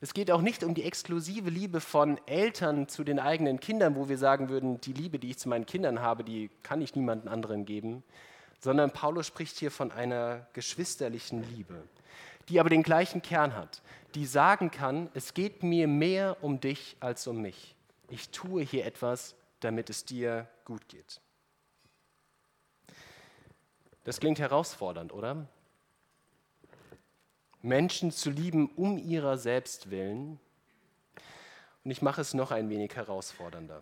Es 0.00 0.12
geht 0.12 0.30
auch 0.30 0.40
nicht 0.40 0.64
um 0.64 0.74
die 0.74 0.82
exklusive 0.82 1.50
Liebe 1.50 1.80
von 1.80 2.18
Eltern 2.26 2.88
zu 2.88 3.04
den 3.04 3.20
eigenen 3.20 3.60
Kindern, 3.60 3.94
wo 3.94 4.08
wir 4.08 4.18
sagen 4.18 4.48
würden, 4.48 4.80
die 4.80 4.92
Liebe, 4.92 5.20
die 5.20 5.30
ich 5.30 5.38
zu 5.38 5.48
meinen 5.48 5.66
Kindern 5.66 6.00
habe, 6.00 6.24
die 6.24 6.50
kann 6.64 6.80
ich 6.80 6.96
niemandem 6.96 7.30
anderen 7.30 7.64
geben, 7.64 8.02
sondern 8.58 8.90
Paulus 8.90 9.28
spricht 9.28 9.56
hier 9.56 9.70
von 9.70 9.92
einer 9.92 10.48
geschwisterlichen 10.52 11.44
Liebe 11.54 11.84
die 12.50 12.60
aber 12.60 12.68
den 12.68 12.82
gleichen 12.82 13.22
Kern 13.22 13.54
hat, 13.54 13.80
die 14.14 14.26
sagen 14.26 14.70
kann, 14.70 15.08
es 15.14 15.34
geht 15.34 15.62
mir 15.62 15.86
mehr 15.86 16.36
um 16.42 16.60
dich 16.60 16.96
als 16.98 17.26
um 17.26 17.40
mich. 17.40 17.76
Ich 18.08 18.30
tue 18.30 18.62
hier 18.62 18.84
etwas, 18.84 19.36
damit 19.60 19.88
es 19.88 20.04
dir 20.04 20.48
gut 20.64 20.88
geht. 20.88 21.20
Das 24.02 24.18
klingt 24.18 24.40
herausfordernd, 24.40 25.12
oder? 25.12 25.46
Menschen 27.62 28.10
zu 28.10 28.30
lieben 28.30 28.68
um 28.74 28.98
ihrer 28.98 29.38
selbst 29.38 29.90
willen. 29.90 30.40
Und 31.84 31.90
ich 31.90 32.02
mache 32.02 32.20
es 32.20 32.34
noch 32.34 32.50
ein 32.50 32.68
wenig 32.68 32.96
herausfordernder. 32.96 33.80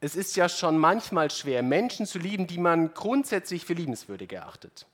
Es 0.00 0.16
ist 0.16 0.34
ja 0.36 0.48
schon 0.48 0.78
manchmal 0.78 1.30
schwer, 1.30 1.62
Menschen 1.62 2.06
zu 2.06 2.18
lieben, 2.18 2.46
die 2.46 2.58
man 2.58 2.92
grundsätzlich 2.92 3.64
für 3.64 3.74
liebenswürdig 3.74 4.32
erachtet 4.32 4.86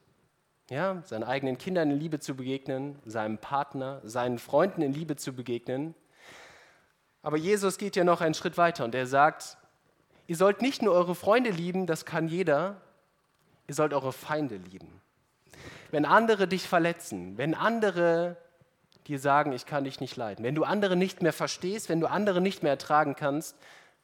ja, 0.73 1.03
seinen 1.05 1.25
eigenen 1.25 1.59
Kindern 1.59 1.91
in 1.91 2.01
Liebe 2.01 2.19
zu 2.19 2.35
begegnen, 2.35 2.99
seinem 3.05 3.37
Partner, 3.39 4.01
seinen 4.05 4.39
Freunden 4.39 4.81
in 4.81 4.93
Liebe 4.95 5.17
zu 5.17 5.35
begegnen. 5.35 5.95
Aber 7.23 7.37
Jesus 7.37 7.77
geht 7.77 7.95
ja 7.95 8.05
noch 8.05 8.23
einen 8.23 8.35
Schritt 8.35 8.57
weiter 8.57 8.85
und 8.85 8.95
er 8.95 9.07
sagt, 9.07 9.59
ihr 10.27 10.37
sollt 10.37 10.63
nicht 10.63 10.81
nur 10.81 10.95
eure 10.95 11.15
Freunde 11.15 11.51
lieben, 11.51 11.87
das 11.87 12.07
kann 12.07 12.27
jeder, 12.27 12.81
ihr 13.69 13.75
sollt 13.75 13.93
eure 13.93 14.13
Feinde 14.13 14.57
lieben. 14.57 15.01
Wenn 15.91 16.07
andere 16.07 16.49
dich 16.49 16.67
verletzen, 16.67 17.37
wenn 17.37 17.55
andere 17.55 18.39
dir 19.07 19.19
sagen, 19.19 19.53
ich 19.53 19.67
kann 19.67 19.85
dich 19.85 20.01
nicht 20.01 20.17
leiden, 20.17 20.43
wenn 20.43 20.55
du 20.55 20.65
andere 20.65 20.97
nicht 20.97 21.23
mehr 21.23 21.35
verstehst, 21.35 21.91
wenn 21.91 22.01
du 22.01 22.07
andere 22.07 22.41
nicht 22.41 22.63
mehr 22.63 22.73
ertragen 22.73 23.15
kannst, 23.15 23.57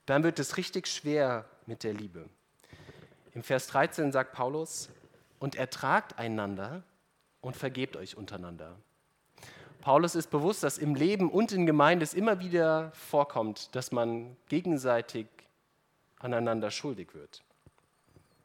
dann 0.04 0.22
wird 0.22 0.38
es 0.38 0.58
richtig 0.58 0.86
schwer 0.86 1.46
mit 1.64 1.82
der 1.82 1.94
Liebe. 1.94 2.28
Im 3.32 3.42
Vers 3.42 3.68
13 3.68 4.12
sagt 4.12 4.32
Paulus, 4.32 4.90
und 5.38 5.56
ertragt 5.56 6.18
einander 6.18 6.82
und 7.40 7.56
vergebt 7.56 7.96
euch 7.96 8.16
untereinander. 8.16 8.76
Paulus 9.80 10.14
ist 10.14 10.30
bewusst, 10.30 10.62
dass 10.62 10.78
im 10.78 10.94
Leben 10.94 11.30
und 11.30 11.52
in 11.52 11.64
Gemeinde 11.64 12.02
es 12.02 12.14
immer 12.14 12.40
wieder 12.40 12.90
vorkommt, 12.92 13.74
dass 13.74 13.92
man 13.92 14.36
gegenseitig 14.48 15.26
aneinander 16.18 16.70
schuldig 16.70 17.14
wird, 17.14 17.44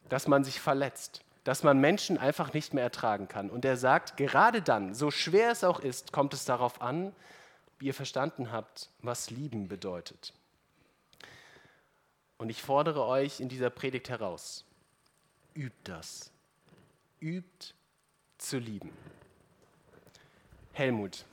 dass 0.08 0.28
man 0.28 0.44
sich 0.44 0.60
verletzt, 0.60 1.24
dass 1.42 1.62
man 1.64 1.80
Menschen 1.80 2.18
einfach 2.18 2.52
nicht 2.52 2.72
mehr 2.72 2.84
ertragen 2.84 3.26
kann. 3.28 3.50
Und 3.50 3.64
er 3.64 3.76
sagt, 3.76 4.16
gerade 4.16 4.62
dann, 4.62 4.94
so 4.94 5.10
schwer 5.10 5.50
es 5.50 5.64
auch 5.64 5.80
ist, 5.80 6.12
kommt 6.12 6.34
es 6.34 6.44
darauf 6.44 6.80
an, 6.80 7.12
wie 7.78 7.86
ihr 7.86 7.94
verstanden 7.94 8.52
habt, 8.52 8.90
was 9.02 9.30
lieben 9.30 9.66
bedeutet. 9.68 10.32
Und 12.38 12.48
ich 12.48 12.62
fordere 12.62 13.04
euch 13.04 13.40
in 13.40 13.48
dieser 13.48 13.70
Predigt 13.70 14.08
heraus, 14.08 14.64
übt 15.54 15.76
das 15.84 16.33
übt 17.24 17.74
zu 18.36 18.58
lieben. 18.58 18.92
Helmut, 20.72 21.24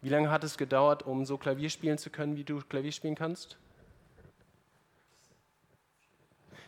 wie 0.00 0.08
lange 0.08 0.30
hat 0.30 0.44
es 0.44 0.56
gedauert, 0.56 1.02
um 1.02 1.24
so 1.24 1.36
Klavier 1.36 1.70
spielen 1.70 1.98
zu 1.98 2.10
können, 2.10 2.36
wie 2.36 2.44
du 2.44 2.60
Klavier 2.60 2.92
spielen 2.92 3.16
kannst? 3.16 3.58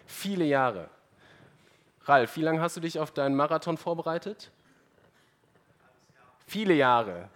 Viele 0.06 0.44
Jahre. 0.44 0.90
Ralf, 2.04 2.36
wie 2.36 2.42
lange 2.42 2.60
hast 2.60 2.76
du 2.76 2.80
dich 2.80 2.98
auf 2.98 3.12
deinen 3.12 3.36
Marathon 3.36 3.76
vorbereitet? 3.76 4.50
Viele 6.46 6.74
Jahre. 6.74 7.28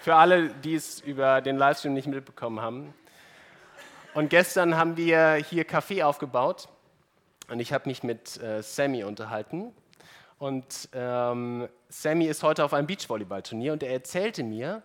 Für 0.00 0.16
alle, 0.16 0.50
die 0.50 0.74
es 0.74 1.00
über 1.00 1.40
den 1.40 1.56
Livestream 1.56 1.94
nicht 1.94 2.06
mitbekommen 2.06 2.60
haben. 2.60 2.92
Und 4.12 4.28
gestern 4.28 4.76
haben 4.76 4.98
wir 4.98 5.34
hier 5.34 5.64
Kaffee 5.64 6.02
aufgebaut 6.02 6.68
und 7.50 7.60
ich 7.60 7.72
habe 7.72 7.88
mich 7.88 8.02
mit 8.02 8.40
äh, 8.40 8.62
Sammy 8.62 9.04
unterhalten. 9.04 9.72
Und 10.38 10.88
ähm, 10.94 11.68
Sammy 11.88 12.26
ist 12.26 12.42
heute 12.42 12.64
auf 12.64 12.72
einem 12.72 12.86
Beachvolleyballturnier 12.86 13.72
und 13.72 13.82
er 13.82 13.92
erzählte 13.92 14.42
mir, 14.42 14.82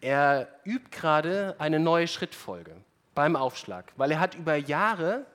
er 0.00 0.48
übt 0.64 0.90
gerade 0.90 1.56
eine 1.58 1.80
neue 1.80 2.06
Schrittfolge 2.06 2.76
beim 3.14 3.34
Aufschlag, 3.34 3.92
weil 3.96 4.12
er 4.12 4.20
hat 4.20 4.34
über 4.34 4.56
Jahre 4.56 5.26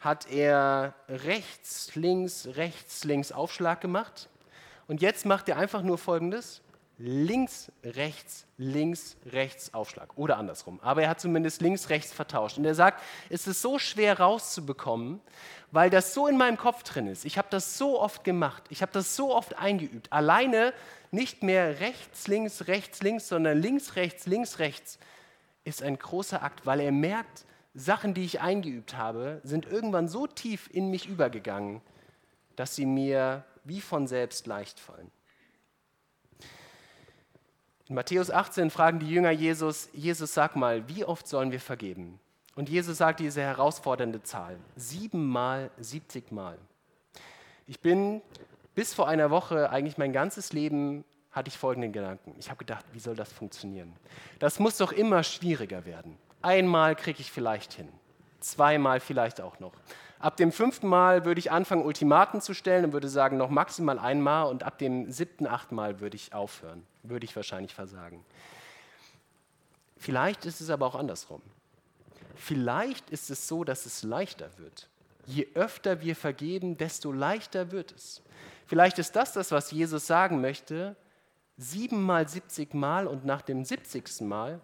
hat 0.00 0.30
er 0.30 0.94
rechts, 1.08 1.94
links, 1.94 2.48
rechts, 2.54 3.04
links 3.04 3.32
Aufschlag 3.32 3.82
gemacht. 3.82 4.30
Und 4.88 5.02
jetzt 5.02 5.26
macht 5.26 5.48
er 5.48 5.58
einfach 5.58 5.82
nur 5.82 5.98
Folgendes 5.98 6.62
links, 7.02 7.72
rechts, 7.82 8.46
links, 8.58 9.16
rechts 9.32 9.72
Aufschlag 9.72 10.10
oder 10.16 10.36
andersrum. 10.36 10.78
Aber 10.82 11.02
er 11.02 11.08
hat 11.08 11.20
zumindest 11.20 11.62
links, 11.62 11.88
rechts 11.88 12.12
vertauscht. 12.12 12.58
Und 12.58 12.66
er 12.66 12.74
sagt, 12.74 13.02
es 13.30 13.46
ist 13.46 13.62
so 13.62 13.78
schwer 13.78 14.20
rauszubekommen, 14.20 15.20
weil 15.72 15.88
das 15.88 16.12
so 16.12 16.26
in 16.26 16.36
meinem 16.36 16.58
Kopf 16.58 16.82
drin 16.82 17.06
ist. 17.06 17.24
Ich 17.24 17.38
habe 17.38 17.48
das 17.50 17.78
so 17.78 17.98
oft 17.98 18.22
gemacht, 18.22 18.64
ich 18.68 18.82
habe 18.82 18.92
das 18.92 19.16
so 19.16 19.34
oft 19.34 19.56
eingeübt. 19.58 20.12
Alleine 20.12 20.74
nicht 21.10 21.42
mehr 21.42 21.80
rechts, 21.80 22.28
links, 22.28 22.66
rechts, 22.68 23.02
links, 23.02 23.28
sondern 23.28 23.60
links, 23.60 23.96
rechts, 23.96 24.26
links, 24.26 24.58
rechts 24.58 24.98
ist 25.64 25.82
ein 25.82 25.98
großer 25.98 26.42
Akt, 26.42 26.66
weil 26.66 26.80
er 26.80 26.92
merkt, 26.92 27.46
Sachen, 27.72 28.12
die 28.12 28.24
ich 28.24 28.40
eingeübt 28.40 28.96
habe, 28.96 29.40
sind 29.42 29.64
irgendwann 29.64 30.08
so 30.08 30.26
tief 30.26 30.68
in 30.70 30.90
mich 30.90 31.08
übergegangen, 31.08 31.80
dass 32.56 32.76
sie 32.76 32.86
mir 32.86 33.44
wie 33.64 33.80
von 33.80 34.06
selbst 34.06 34.46
leicht 34.46 34.78
fallen. 34.80 35.10
In 37.90 37.96
Matthäus 37.96 38.30
18 38.30 38.70
fragen 38.70 39.00
die 39.00 39.10
Jünger 39.10 39.32
Jesus, 39.32 39.88
Jesus 39.92 40.32
sag 40.32 40.54
mal, 40.54 40.88
wie 40.88 41.04
oft 41.04 41.26
sollen 41.26 41.50
wir 41.50 41.58
vergeben? 41.58 42.20
Und 42.54 42.68
Jesus 42.68 42.98
sagt 42.98 43.18
diese 43.18 43.42
herausfordernde 43.42 44.22
Zahl, 44.22 44.58
siebenmal, 44.76 45.72
siebzigmal. 45.76 46.56
Ich 47.66 47.80
bin 47.80 48.22
bis 48.76 48.94
vor 48.94 49.08
einer 49.08 49.30
Woche 49.30 49.70
eigentlich 49.70 49.98
mein 49.98 50.12
ganzes 50.12 50.52
Leben 50.52 51.04
hatte 51.32 51.48
ich 51.48 51.58
folgenden 51.58 51.92
Gedanken. 51.92 52.36
Ich 52.38 52.48
habe 52.48 52.58
gedacht, 52.58 52.84
wie 52.92 53.00
soll 53.00 53.16
das 53.16 53.32
funktionieren? 53.32 53.92
Das 54.38 54.60
muss 54.60 54.76
doch 54.76 54.92
immer 54.92 55.24
schwieriger 55.24 55.84
werden. 55.84 56.16
Einmal 56.42 56.94
kriege 56.94 57.20
ich 57.20 57.32
vielleicht 57.32 57.72
hin, 57.72 57.88
zweimal 58.38 59.00
vielleicht 59.00 59.40
auch 59.40 59.58
noch. 59.58 59.72
Ab 60.20 60.36
dem 60.36 60.52
fünften 60.52 60.86
Mal 60.86 61.24
würde 61.24 61.38
ich 61.38 61.50
anfangen, 61.50 61.82
Ultimaten 61.82 62.42
zu 62.42 62.52
stellen 62.52 62.84
und 62.84 62.92
würde 62.92 63.08
sagen, 63.08 63.38
noch 63.38 63.48
maximal 63.48 63.98
einmal 63.98 64.48
und 64.48 64.62
ab 64.62 64.76
dem 64.76 65.10
siebten, 65.10 65.46
achten 65.46 65.74
Mal 65.74 66.00
würde 66.00 66.14
ich 66.14 66.34
aufhören, 66.34 66.86
würde 67.02 67.24
ich 67.24 67.34
wahrscheinlich 67.34 67.74
versagen. 67.74 68.22
Vielleicht 69.96 70.44
ist 70.44 70.60
es 70.60 70.68
aber 70.68 70.86
auch 70.86 70.94
andersrum. 70.94 71.40
Vielleicht 72.34 73.08
ist 73.08 73.30
es 73.30 73.48
so, 73.48 73.64
dass 73.64 73.86
es 73.86 74.02
leichter 74.02 74.50
wird. 74.58 74.88
Je 75.24 75.48
öfter 75.54 76.02
wir 76.02 76.14
vergeben, 76.14 76.76
desto 76.76 77.12
leichter 77.12 77.70
wird 77.70 77.92
es. 77.92 78.22
Vielleicht 78.66 78.98
ist 78.98 79.16
das 79.16 79.32
das, 79.32 79.50
was 79.52 79.70
Jesus 79.70 80.06
sagen 80.06 80.42
möchte. 80.42 80.96
Siebenmal, 81.56 82.28
siebzig 82.28 82.74
Mal 82.74 83.06
und 83.06 83.24
nach 83.24 83.42
dem 83.42 83.64
siebzigsten 83.64 84.28
Mal 84.28 84.60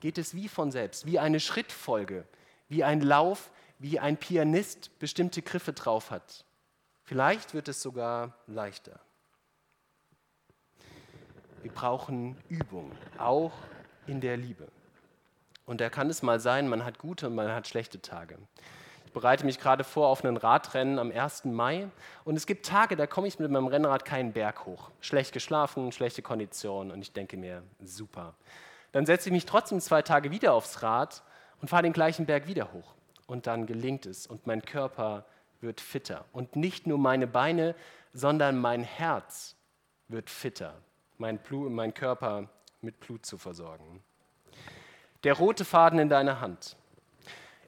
geht 0.00 0.18
es 0.18 0.34
wie 0.34 0.48
von 0.48 0.70
selbst, 0.70 1.06
wie 1.06 1.18
eine 1.18 1.40
Schrittfolge, 1.40 2.24
wie 2.68 2.84
ein 2.84 3.00
Lauf, 3.00 3.50
wie 3.78 3.98
ein 3.98 4.16
Pianist 4.16 4.98
bestimmte 4.98 5.42
Griffe 5.42 5.72
drauf 5.72 6.10
hat. 6.10 6.44
Vielleicht 7.04 7.54
wird 7.54 7.68
es 7.68 7.80
sogar 7.80 8.34
leichter. 8.46 9.00
Wir 11.62 11.72
brauchen 11.72 12.36
Übung, 12.48 12.92
auch 13.18 13.52
in 14.06 14.20
der 14.20 14.36
Liebe. 14.36 14.68
Und 15.64 15.80
da 15.80 15.90
kann 15.90 16.10
es 16.10 16.22
mal 16.22 16.40
sein, 16.40 16.68
man 16.68 16.84
hat 16.84 16.98
gute 16.98 17.28
und 17.28 17.34
man 17.34 17.52
hat 17.52 17.68
schlechte 17.68 18.00
Tage. 18.00 18.38
Ich 19.06 19.12
bereite 19.12 19.46
mich 19.46 19.58
gerade 19.58 19.84
vor 19.84 20.08
auf 20.08 20.22
ein 20.22 20.36
Radrennen 20.36 20.98
am 20.98 21.10
1. 21.10 21.46
Mai 21.46 21.88
und 22.24 22.36
es 22.36 22.46
gibt 22.46 22.66
Tage, 22.66 22.94
da 22.94 23.06
komme 23.06 23.26
ich 23.26 23.38
mit 23.38 23.50
meinem 23.50 23.66
Rennrad 23.66 24.04
keinen 24.04 24.32
Berg 24.32 24.66
hoch. 24.66 24.90
Schlecht 25.00 25.32
geschlafen, 25.32 25.92
schlechte 25.92 26.22
Kondition 26.22 26.90
und 26.90 27.00
ich 27.00 27.12
denke 27.12 27.36
mir, 27.36 27.62
super. 27.82 28.34
Dann 28.92 29.06
setze 29.06 29.28
ich 29.28 29.32
mich 29.32 29.46
trotzdem 29.46 29.80
zwei 29.80 30.02
Tage 30.02 30.30
wieder 30.30 30.52
aufs 30.52 30.82
Rad 30.82 31.22
und 31.60 31.68
fahre 31.68 31.82
den 31.82 31.92
gleichen 31.92 32.26
Berg 32.26 32.46
wieder 32.46 32.72
hoch 32.72 32.97
und 33.28 33.46
dann 33.46 33.66
gelingt 33.66 34.06
es 34.06 34.26
und 34.26 34.48
mein 34.48 34.62
Körper 34.62 35.24
wird 35.60 35.80
fitter. 35.80 36.24
Und 36.32 36.56
nicht 36.56 36.88
nur 36.88 36.98
meine 36.98 37.28
Beine, 37.28 37.76
sondern 38.12 38.58
mein 38.58 38.82
Herz 38.82 39.54
wird 40.08 40.30
fitter, 40.30 40.74
mein, 41.18 41.38
Blut, 41.38 41.70
mein 41.70 41.94
Körper 41.94 42.48
mit 42.80 42.98
Blut 42.98 43.26
zu 43.26 43.38
versorgen. 43.38 44.02
Der 45.24 45.34
rote 45.34 45.64
Faden 45.64 45.98
in 45.98 46.08
deiner 46.08 46.40
Hand. 46.40 46.76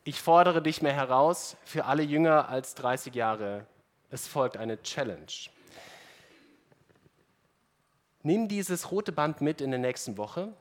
Ich 0.02 0.20
fordere 0.20 0.62
dich 0.62 0.80
mehr 0.82 0.94
heraus 0.94 1.56
für 1.64 1.84
alle 1.84 2.02
jünger 2.02 2.48
als 2.48 2.74
30 2.74 3.14
Jahre. 3.14 3.66
Es 4.08 4.26
folgt 4.26 4.56
eine 4.56 4.82
Challenge. 4.82 5.26
Nimm 8.22 8.48
dieses 8.48 8.90
rote 8.90 9.12
Band 9.12 9.40
mit 9.40 9.60
in 9.60 9.70
der 9.70 9.80
nächsten 9.80 10.16
Woche, 10.16 10.52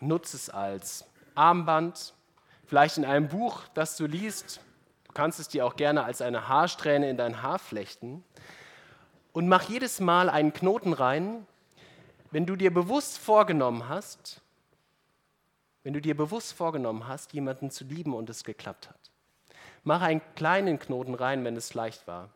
nutze 0.00 0.36
es 0.36 0.50
als 0.50 1.04
Armband, 1.34 2.14
vielleicht 2.70 2.98
in 2.98 3.04
einem 3.04 3.26
Buch, 3.26 3.62
das 3.74 3.96
du 3.96 4.06
liest. 4.06 4.60
Du 5.02 5.12
kannst 5.12 5.40
es 5.40 5.48
dir 5.48 5.66
auch 5.66 5.74
gerne 5.74 6.04
als 6.04 6.22
eine 6.22 6.46
Haarsträhne 6.46 7.10
in 7.10 7.16
dein 7.16 7.42
Haar 7.42 7.58
flechten. 7.58 8.22
Und 9.32 9.48
mach 9.48 9.68
jedes 9.68 9.98
Mal 9.98 10.30
einen 10.30 10.52
Knoten 10.52 10.92
rein, 10.92 11.48
wenn 12.30 12.46
du 12.46 12.54
dir 12.54 12.72
bewusst 12.72 13.18
vorgenommen 13.18 13.88
hast, 13.88 14.40
wenn 15.82 15.94
du 15.94 16.00
dir 16.00 16.16
bewusst 16.16 16.52
vorgenommen 16.52 17.08
hast, 17.08 17.32
jemanden 17.32 17.72
zu 17.72 17.82
lieben 17.82 18.14
und 18.14 18.30
es 18.30 18.44
geklappt 18.44 18.88
hat. 18.88 19.10
Mach 19.82 20.00
einen 20.00 20.22
kleinen 20.36 20.78
Knoten 20.78 21.14
rein, 21.14 21.44
wenn 21.44 21.56
es 21.56 21.74
leicht 21.74 22.06
war. 22.06 22.28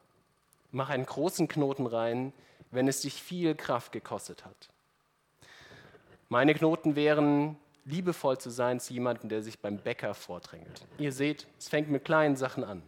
Mach 0.72 0.88
einen 0.88 1.06
großen 1.06 1.46
Knoten 1.46 1.86
rein, 1.86 2.32
wenn 2.72 2.88
es 2.88 3.02
dich 3.02 3.22
viel 3.22 3.54
Kraft 3.54 3.92
gekostet 3.92 4.44
hat. 4.44 4.68
Meine 6.28 6.54
Knoten 6.54 6.96
wären 6.96 7.56
liebevoll 7.84 8.38
zu 8.38 8.50
sein 8.50 8.80
zu 8.80 8.92
jemandem, 8.92 9.28
der 9.28 9.42
sich 9.42 9.58
beim 9.58 9.78
Bäcker 9.78 10.14
vordrängelt. 10.14 10.86
Ihr 10.98 11.12
seht, 11.12 11.46
es 11.58 11.68
fängt 11.68 11.90
mit 11.90 12.04
kleinen 12.04 12.36
Sachen 12.36 12.64
an. 12.64 12.82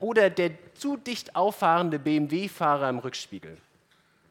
Oder 0.00 0.30
der 0.30 0.50
zu 0.74 0.96
dicht 0.96 1.36
auffahrende 1.36 1.98
BMW-Fahrer 1.98 2.88
im 2.90 2.98
Rückspiegel. 2.98 3.56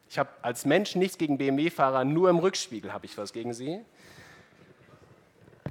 Ich 0.09 0.19
habe 0.19 0.29
als 0.41 0.65
Mensch 0.65 0.95
nichts 0.95 1.17
gegen 1.17 1.37
BMW-Fahrer, 1.37 2.05
nur 2.05 2.29
im 2.29 2.37
Rückspiegel 2.37 2.93
habe 2.93 3.05
ich 3.05 3.17
was 3.17 3.33
gegen 3.33 3.53
sie. 3.53 3.81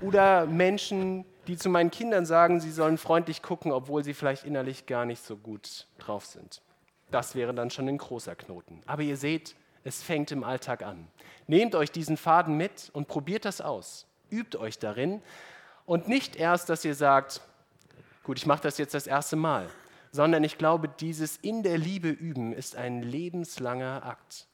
Oder 0.00 0.46
Menschen, 0.46 1.24
die 1.46 1.56
zu 1.56 1.68
meinen 1.68 1.90
Kindern 1.90 2.26
sagen, 2.26 2.60
sie 2.60 2.72
sollen 2.72 2.98
freundlich 2.98 3.42
gucken, 3.42 3.70
obwohl 3.70 4.02
sie 4.02 4.14
vielleicht 4.14 4.44
innerlich 4.44 4.86
gar 4.86 5.04
nicht 5.04 5.22
so 5.22 5.36
gut 5.36 5.86
drauf 5.98 6.26
sind. 6.26 6.62
Das 7.10 7.36
wäre 7.36 7.54
dann 7.54 7.70
schon 7.70 7.88
ein 7.88 7.98
großer 7.98 8.34
Knoten. 8.34 8.80
Aber 8.86 9.02
ihr 9.02 9.16
seht, 9.16 9.54
es 9.84 10.02
fängt 10.02 10.32
im 10.32 10.42
Alltag 10.42 10.82
an. 10.82 11.06
Nehmt 11.46 11.74
euch 11.76 11.92
diesen 11.92 12.16
Faden 12.16 12.56
mit 12.56 12.90
und 12.92 13.06
probiert 13.06 13.44
das 13.44 13.60
aus 13.60 14.06
übt 14.34 14.58
euch 14.58 14.78
darin 14.78 15.22
und 15.86 16.08
nicht 16.08 16.36
erst, 16.36 16.68
dass 16.68 16.84
ihr 16.84 16.94
sagt, 16.94 17.40
gut, 18.22 18.38
ich 18.38 18.46
mache 18.46 18.62
das 18.62 18.78
jetzt 18.78 18.94
das 18.94 19.06
erste 19.06 19.36
Mal, 19.36 19.68
sondern 20.10 20.44
ich 20.44 20.58
glaube, 20.58 20.88
dieses 20.88 21.36
in 21.36 21.62
der 21.62 21.78
Liebe 21.78 22.08
üben 22.08 22.52
ist 22.52 22.76
ein 22.76 23.02
lebenslanger 23.02 24.04
Akt. 24.04 24.46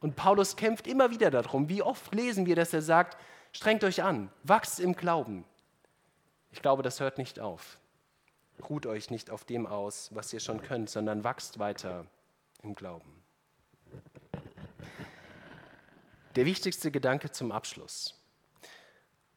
Und 0.00 0.16
Paulus 0.16 0.56
kämpft 0.56 0.86
immer 0.86 1.10
wieder 1.10 1.30
darum. 1.30 1.68
Wie 1.68 1.82
oft 1.82 2.14
lesen 2.14 2.46
wir, 2.46 2.56
dass 2.56 2.74
er 2.74 2.82
sagt, 2.82 3.16
strengt 3.52 3.84
euch 3.84 4.02
an, 4.02 4.30
wachst 4.42 4.80
im 4.80 4.94
Glauben. 4.94 5.44
Ich 6.50 6.60
glaube, 6.60 6.82
das 6.82 7.00
hört 7.00 7.18
nicht 7.18 7.40
auf. 7.40 7.78
Ruht 8.68 8.86
euch 8.86 9.10
nicht 9.10 9.30
auf 9.30 9.44
dem 9.44 9.66
aus, 9.66 10.14
was 10.14 10.32
ihr 10.32 10.40
schon 10.40 10.62
könnt, 10.62 10.90
sondern 10.90 11.24
wachst 11.24 11.58
weiter 11.58 12.06
im 12.62 12.74
Glauben. 12.74 13.22
Der 16.36 16.44
wichtigste 16.46 16.90
Gedanke 16.90 17.30
zum 17.30 17.52
Abschluss. 17.52 18.20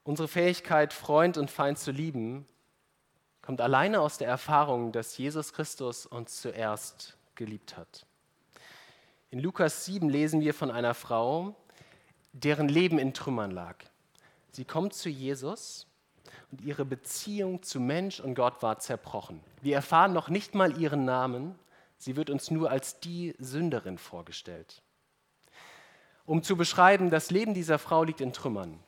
Unsere 0.08 0.30
Fähigkeit, 0.30 0.94
Freund 0.94 1.38
und 1.38 1.52
Feind 1.52 1.78
zu 1.78 1.92
lieben, 1.92 2.48
kommt 3.42 3.60
alleine 3.60 4.00
aus 4.00 4.18
der 4.18 4.30
Erfahrung, 4.30 4.94
dass 4.94 5.18
Jesus 5.18 5.52
Christus 5.52 6.06
uns 6.06 6.40
zuerst 6.42 7.18
geliebt 7.36 7.76
hat. 7.76 8.06
In 9.32 9.40
Lukas 9.40 9.84
7 9.84 10.08
lesen 10.08 10.40
wir 10.40 10.54
von 10.54 10.72
einer 10.72 10.94
Frau, 10.94 11.56
deren 12.32 12.70
Leben 12.70 13.00
in 13.00 13.14
Trümmern 13.14 13.52
lag. 13.52 13.76
Sie 14.54 14.64
kommt 14.64 14.94
zu 14.94 15.10
Jesus 15.10 15.88
und 16.54 16.62
ihre 16.62 16.86
Beziehung 16.86 17.62
zu 17.62 17.82
Mensch 17.82 18.22
und 18.22 18.34
Gott 18.34 18.64
war 18.64 18.80
zerbrochen. 18.80 19.42
Wir 19.62 19.76
erfahren 19.76 20.14
noch 20.14 20.30
nicht 20.30 20.56
mal 20.56 20.80
ihren 20.80 21.04
Namen, 21.04 21.54
sie 21.98 22.16
wird 22.16 22.30
uns 22.30 22.50
nur 22.50 22.72
als 22.72 23.02
die 23.02 23.36
Sünderin 23.40 23.98
vorgestellt. 23.98 24.82
Um 26.26 26.44
zu 26.44 26.56
beschreiben, 26.56 27.10
das 27.10 27.30
Leben 27.30 27.54
dieser 27.54 27.78
Frau 27.78 28.06
liegt 28.06 28.22
in 28.22 28.32
Trümmern. 28.32 28.80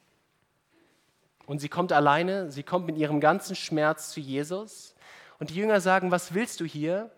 Und 1.49 1.57
sie 1.57 1.67
kommt 1.67 1.91
alleine, 1.91 2.51
sie 2.51 2.61
kommt 2.61 2.85
mit 2.85 2.95
ihrem 2.95 3.19
ganzen 3.19 3.55
Schmerz 3.55 4.11
zu 4.11 4.19
Jesus. 4.19 4.93
Und 5.39 5.49
die 5.49 5.55
Jünger 5.55 5.81
sagen, 5.81 6.11
was 6.11 6.35
willst 6.35 6.59
du 6.59 6.65
hier? 6.65 7.09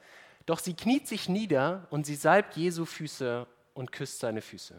Doch 0.46 0.60
sie 0.60 0.74
kniet 0.74 1.06
sich 1.06 1.28
nieder 1.28 1.86
und 1.89 2.06
sie 2.06 2.15
salbt 2.15 2.56
Jesu 2.56 2.86
Füße 2.86 3.46
und 3.74 3.91
küsst 3.91 4.22
seine 4.22 4.39
Füße. 4.39 4.76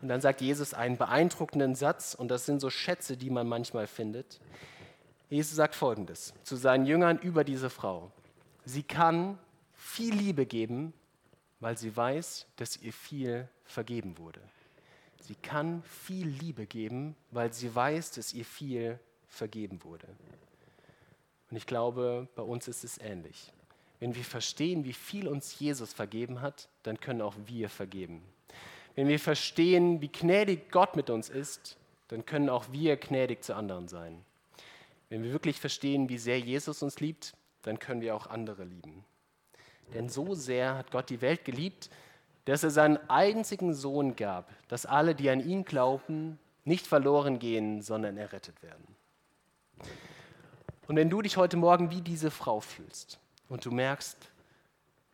Und 0.00 0.06
dann 0.06 0.20
sagt 0.20 0.40
Jesus 0.40 0.72
einen 0.72 0.98
beeindruckenden 0.98 1.74
Satz, 1.74 2.14
und 2.14 2.28
das 2.28 2.46
sind 2.46 2.60
so 2.60 2.70
Schätze, 2.70 3.16
die 3.16 3.28
man 3.28 3.48
manchmal 3.48 3.88
findet. 3.88 4.40
Jesus 5.28 5.56
sagt 5.56 5.74
folgendes 5.74 6.32
zu 6.44 6.54
seinen 6.54 6.86
Jüngern 6.86 7.18
über 7.18 7.42
diese 7.42 7.70
Frau. 7.70 8.12
Sie 8.64 8.84
kann 8.84 9.36
viel 9.74 10.14
Liebe 10.14 10.46
geben, 10.46 10.92
weil 11.58 11.76
sie 11.76 11.96
weiß, 11.96 12.46
dass 12.54 12.76
ihr 12.76 12.92
viel 12.92 13.48
vergeben 13.64 14.16
wurde. 14.16 14.40
Sie 15.22 15.36
kann 15.36 15.82
viel 15.84 16.26
Liebe 16.26 16.66
geben, 16.66 17.14
weil 17.30 17.52
sie 17.52 17.72
weiß, 17.72 18.10
dass 18.12 18.34
ihr 18.34 18.44
viel 18.44 18.98
vergeben 19.28 19.82
wurde. 19.84 20.08
Und 21.50 21.56
ich 21.56 21.66
glaube, 21.66 22.28
bei 22.34 22.42
uns 22.42 22.66
ist 22.66 22.82
es 22.82 22.98
ähnlich. 22.98 23.52
Wenn 24.00 24.16
wir 24.16 24.24
verstehen, 24.24 24.84
wie 24.84 24.92
viel 24.92 25.28
uns 25.28 25.60
Jesus 25.60 25.92
vergeben 25.92 26.40
hat, 26.40 26.68
dann 26.82 26.98
können 26.98 27.22
auch 27.22 27.36
wir 27.46 27.68
vergeben. 27.68 28.22
Wenn 28.96 29.06
wir 29.06 29.20
verstehen, 29.20 30.00
wie 30.00 30.08
gnädig 30.08 30.72
Gott 30.72 30.96
mit 30.96 31.08
uns 31.08 31.28
ist, 31.28 31.76
dann 32.08 32.26
können 32.26 32.48
auch 32.48 32.72
wir 32.72 32.96
gnädig 32.96 33.44
zu 33.44 33.54
anderen 33.54 33.86
sein. 33.86 34.24
Wenn 35.08 35.22
wir 35.22 35.32
wirklich 35.32 35.60
verstehen, 35.60 36.08
wie 36.08 36.18
sehr 36.18 36.40
Jesus 36.40 36.82
uns 36.82 36.98
liebt, 36.98 37.34
dann 37.62 37.78
können 37.78 38.00
wir 38.00 38.16
auch 38.16 38.26
andere 38.26 38.64
lieben. 38.64 39.04
Denn 39.94 40.08
so 40.08 40.34
sehr 40.34 40.76
hat 40.76 40.90
Gott 40.90 41.10
die 41.10 41.20
Welt 41.20 41.44
geliebt, 41.44 41.88
dass 42.44 42.62
er 42.62 42.70
seinen 42.70 42.98
einzigen 43.08 43.74
Sohn 43.74 44.16
gab, 44.16 44.50
dass 44.68 44.86
alle, 44.86 45.14
die 45.14 45.30
an 45.30 45.40
ihn 45.40 45.64
glauben, 45.64 46.38
nicht 46.64 46.86
verloren 46.86 47.38
gehen, 47.38 47.82
sondern 47.82 48.16
errettet 48.16 48.62
werden. 48.62 48.96
Und 50.88 50.96
wenn 50.96 51.10
du 51.10 51.22
dich 51.22 51.36
heute 51.36 51.56
Morgen 51.56 51.90
wie 51.90 52.00
diese 52.00 52.30
Frau 52.30 52.60
fühlst 52.60 53.18
und 53.48 53.64
du 53.64 53.70
merkst, 53.70 54.16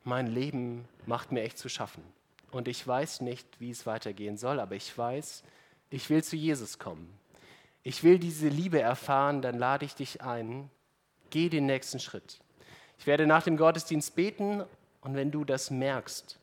mein 0.04 0.26
Leben 0.26 0.88
macht 1.06 1.32
mir 1.32 1.42
echt 1.42 1.58
zu 1.58 1.68
schaffen, 1.68 2.02
und 2.50 2.68
ich 2.68 2.86
weiß 2.86 3.20
nicht, 3.20 3.46
wie 3.60 3.70
es 3.70 3.86
weitergehen 3.86 4.36
soll, 4.36 4.60
aber 4.60 4.74
ich 4.74 4.96
weiß, 4.96 5.42
ich 5.90 6.08
will 6.10 6.22
zu 6.24 6.36
Jesus 6.36 6.78
kommen. 6.78 7.12
Ich 7.82 8.02
will 8.04 8.18
diese 8.18 8.48
Liebe 8.48 8.80
erfahren, 8.80 9.42
dann 9.42 9.58
lade 9.58 9.84
ich 9.84 9.94
dich 9.94 10.22
ein, 10.22 10.70
geh 11.30 11.48
den 11.48 11.66
nächsten 11.66 12.00
Schritt. 12.00 12.38
Ich 12.98 13.06
werde 13.06 13.26
nach 13.26 13.42
dem 13.42 13.56
Gottesdienst 13.56 14.14
beten 14.14 14.64
und 15.00 15.14
wenn 15.14 15.30
du 15.30 15.44
das 15.44 15.70
merkst, 15.70 16.38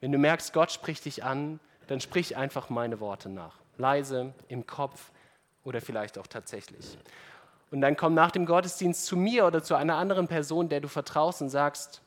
wenn 0.00 0.12
du 0.12 0.18
merkst, 0.18 0.52
Gott 0.52 0.72
spricht 0.72 1.04
dich 1.04 1.24
an, 1.24 1.60
dann 1.86 2.00
sprich 2.00 2.36
einfach 2.36 2.70
meine 2.70 3.00
Worte 3.00 3.28
nach. 3.28 3.56
Leise, 3.76 4.32
im 4.48 4.66
Kopf 4.66 5.10
oder 5.64 5.80
vielleicht 5.80 6.18
auch 6.18 6.26
tatsächlich. 6.26 6.98
Und 7.70 7.80
dann 7.80 7.96
komm 7.96 8.14
nach 8.14 8.30
dem 8.30 8.46
Gottesdienst 8.46 9.06
zu 9.06 9.16
mir 9.16 9.46
oder 9.46 9.62
zu 9.62 9.74
einer 9.74 9.96
anderen 9.96 10.28
Person, 10.28 10.68
der 10.68 10.80
du 10.80 10.88
vertraust 10.88 11.40
und 11.42 11.50
sagst, 11.50 12.02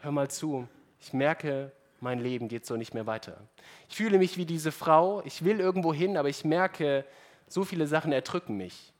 hör 0.00 0.10
mal 0.10 0.28
zu, 0.28 0.68
ich 1.00 1.12
merke, 1.12 1.72
mein 2.00 2.20
Leben 2.20 2.48
geht 2.48 2.66
so 2.66 2.76
nicht 2.76 2.94
mehr 2.94 3.06
weiter. 3.06 3.38
Ich 3.88 3.96
fühle 3.96 4.18
mich 4.18 4.36
wie 4.36 4.46
diese 4.46 4.72
Frau, 4.72 5.22
ich 5.24 5.44
will 5.44 5.60
irgendwo 5.60 5.92
hin, 5.92 6.16
aber 6.16 6.28
ich 6.28 6.44
merke, 6.44 7.04
so 7.48 7.64
viele 7.64 7.86
Sachen 7.86 8.12
erdrücken 8.12 8.56
mich. 8.56 8.92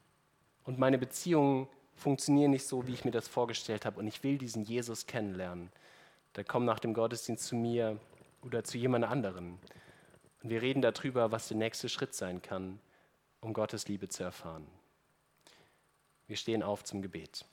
Und 0.64 0.78
meine 0.78 0.98
Beziehungen 0.98 1.68
funktionieren 1.94 2.50
nicht 2.50 2.66
so, 2.66 2.86
wie 2.86 2.92
ich 2.92 3.04
mir 3.04 3.10
das 3.10 3.28
vorgestellt 3.28 3.84
habe. 3.84 3.98
Und 3.98 4.06
ich 4.06 4.22
will 4.22 4.38
diesen 4.38 4.64
Jesus 4.64 5.06
kennenlernen. 5.06 5.70
Dann 6.38 6.46
komm 6.46 6.64
nach 6.64 6.78
dem 6.78 6.94
Gottesdienst 6.94 7.46
zu 7.46 7.56
mir 7.56 7.98
oder 8.42 8.62
zu 8.62 8.78
jemand 8.78 9.04
anderen. 9.04 9.58
Und 10.40 10.50
wir 10.50 10.62
reden 10.62 10.80
darüber, 10.80 11.32
was 11.32 11.48
der 11.48 11.56
nächste 11.56 11.88
Schritt 11.88 12.14
sein 12.14 12.40
kann, 12.40 12.78
um 13.40 13.52
Gottes 13.52 13.88
Liebe 13.88 14.08
zu 14.08 14.22
erfahren. 14.22 14.64
Wir 16.28 16.36
stehen 16.36 16.62
auf 16.62 16.84
zum 16.84 17.02
Gebet. 17.02 17.44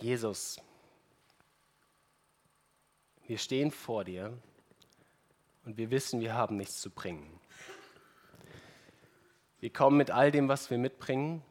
Jesus, 0.00 0.60
wir 3.28 3.38
stehen 3.38 3.70
vor 3.70 4.02
dir 4.02 4.36
und 5.64 5.76
wir 5.76 5.92
wissen, 5.92 6.18
wir 6.18 6.34
haben 6.34 6.56
nichts 6.56 6.80
zu 6.80 6.90
bringen. 6.90 7.38
Wir 9.60 9.72
kommen 9.72 9.96
mit 9.96 10.10
all 10.10 10.30
dem, 10.30 10.48
was 10.48 10.70
wir 10.70 10.76
mitbringen. 10.76 11.42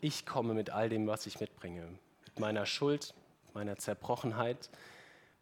Ich 0.00 0.26
komme 0.26 0.52
mit 0.52 0.70
all 0.70 0.88
dem, 0.88 1.06
was 1.06 1.26
ich 1.26 1.38
mitbringe. 1.38 1.86
Mit 2.24 2.40
meiner 2.40 2.66
Schuld, 2.66 3.14
meiner 3.54 3.76
Zerbrochenheit, 3.76 4.68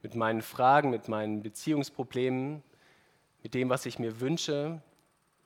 mit 0.03 0.15
meinen 0.15 0.43
Fragen, 0.43 0.91
mit 0.91 1.09
meinen 1.09 1.43
Beziehungsproblemen, 1.43 2.63
mit 3.43 3.55
dem, 3.55 3.71
was 3.71 3.87
ich 3.87 3.99
mir 3.99 4.21
wünsche, 4.21 4.83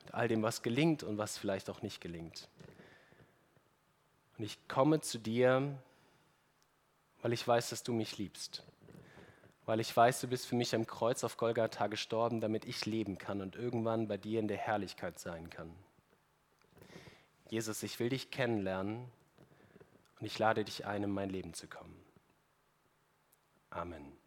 mit 0.04 0.14
all 0.14 0.26
dem, 0.26 0.42
was 0.42 0.62
gelingt 0.62 1.04
und 1.04 1.16
was 1.16 1.38
vielleicht 1.38 1.70
auch 1.70 1.80
nicht 1.80 2.00
gelingt. 2.00 2.48
Und 4.36 4.44
ich 4.44 4.58
komme 4.66 5.00
zu 5.00 5.18
dir, 5.18 5.78
weil 7.22 7.32
ich 7.32 7.46
weiß, 7.46 7.70
dass 7.70 7.84
du 7.84 7.92
mich 7.92 8.18
liebst. 8.18 8.64
Weil 9.64 9.78
ich 9.78 9.96
weiß, 9.96 10.20
du 10.22 10.26
bist 10.26 10.46
für 10.46 10.56
mich 10.56 10.74
am 10.74 10.86
Kreuz 10.86 11.22
auf 11.22 11.36
Golgatha 11.36 11.86
gestorben, 11.86 12.40
damit 12.40 12.64
ich 12.64 12.84
leben 12.84 13.16
kann 13.16 13.42
und 13.42 13.54
irgendwann 13.54 14.08
bei 14.08 14.16
dir 14.16 14.40
in 14.40 14.48
der 14.48 14.56
Herrlichkeit 14.56 15.20
sein 15.20 15.50
kann. 15.50 15.70
Jesus, 17.48 17.82
ich 17.82 17.98
will 17.98 18.10
dich 18.10 18.30
kennenlernen 18.30 19.10
und 20.20 20.26
ich 20.26 20.38
lade 20.38 20.64
dich 20.64 20.86
ein, 20.86 21.02
in 21.04 21.10
mein 21.10 21.30
Leben 21.30 21.54
zu 21.54 21.66
kommen. 21.66 21.96
Amen. 23.70 24.17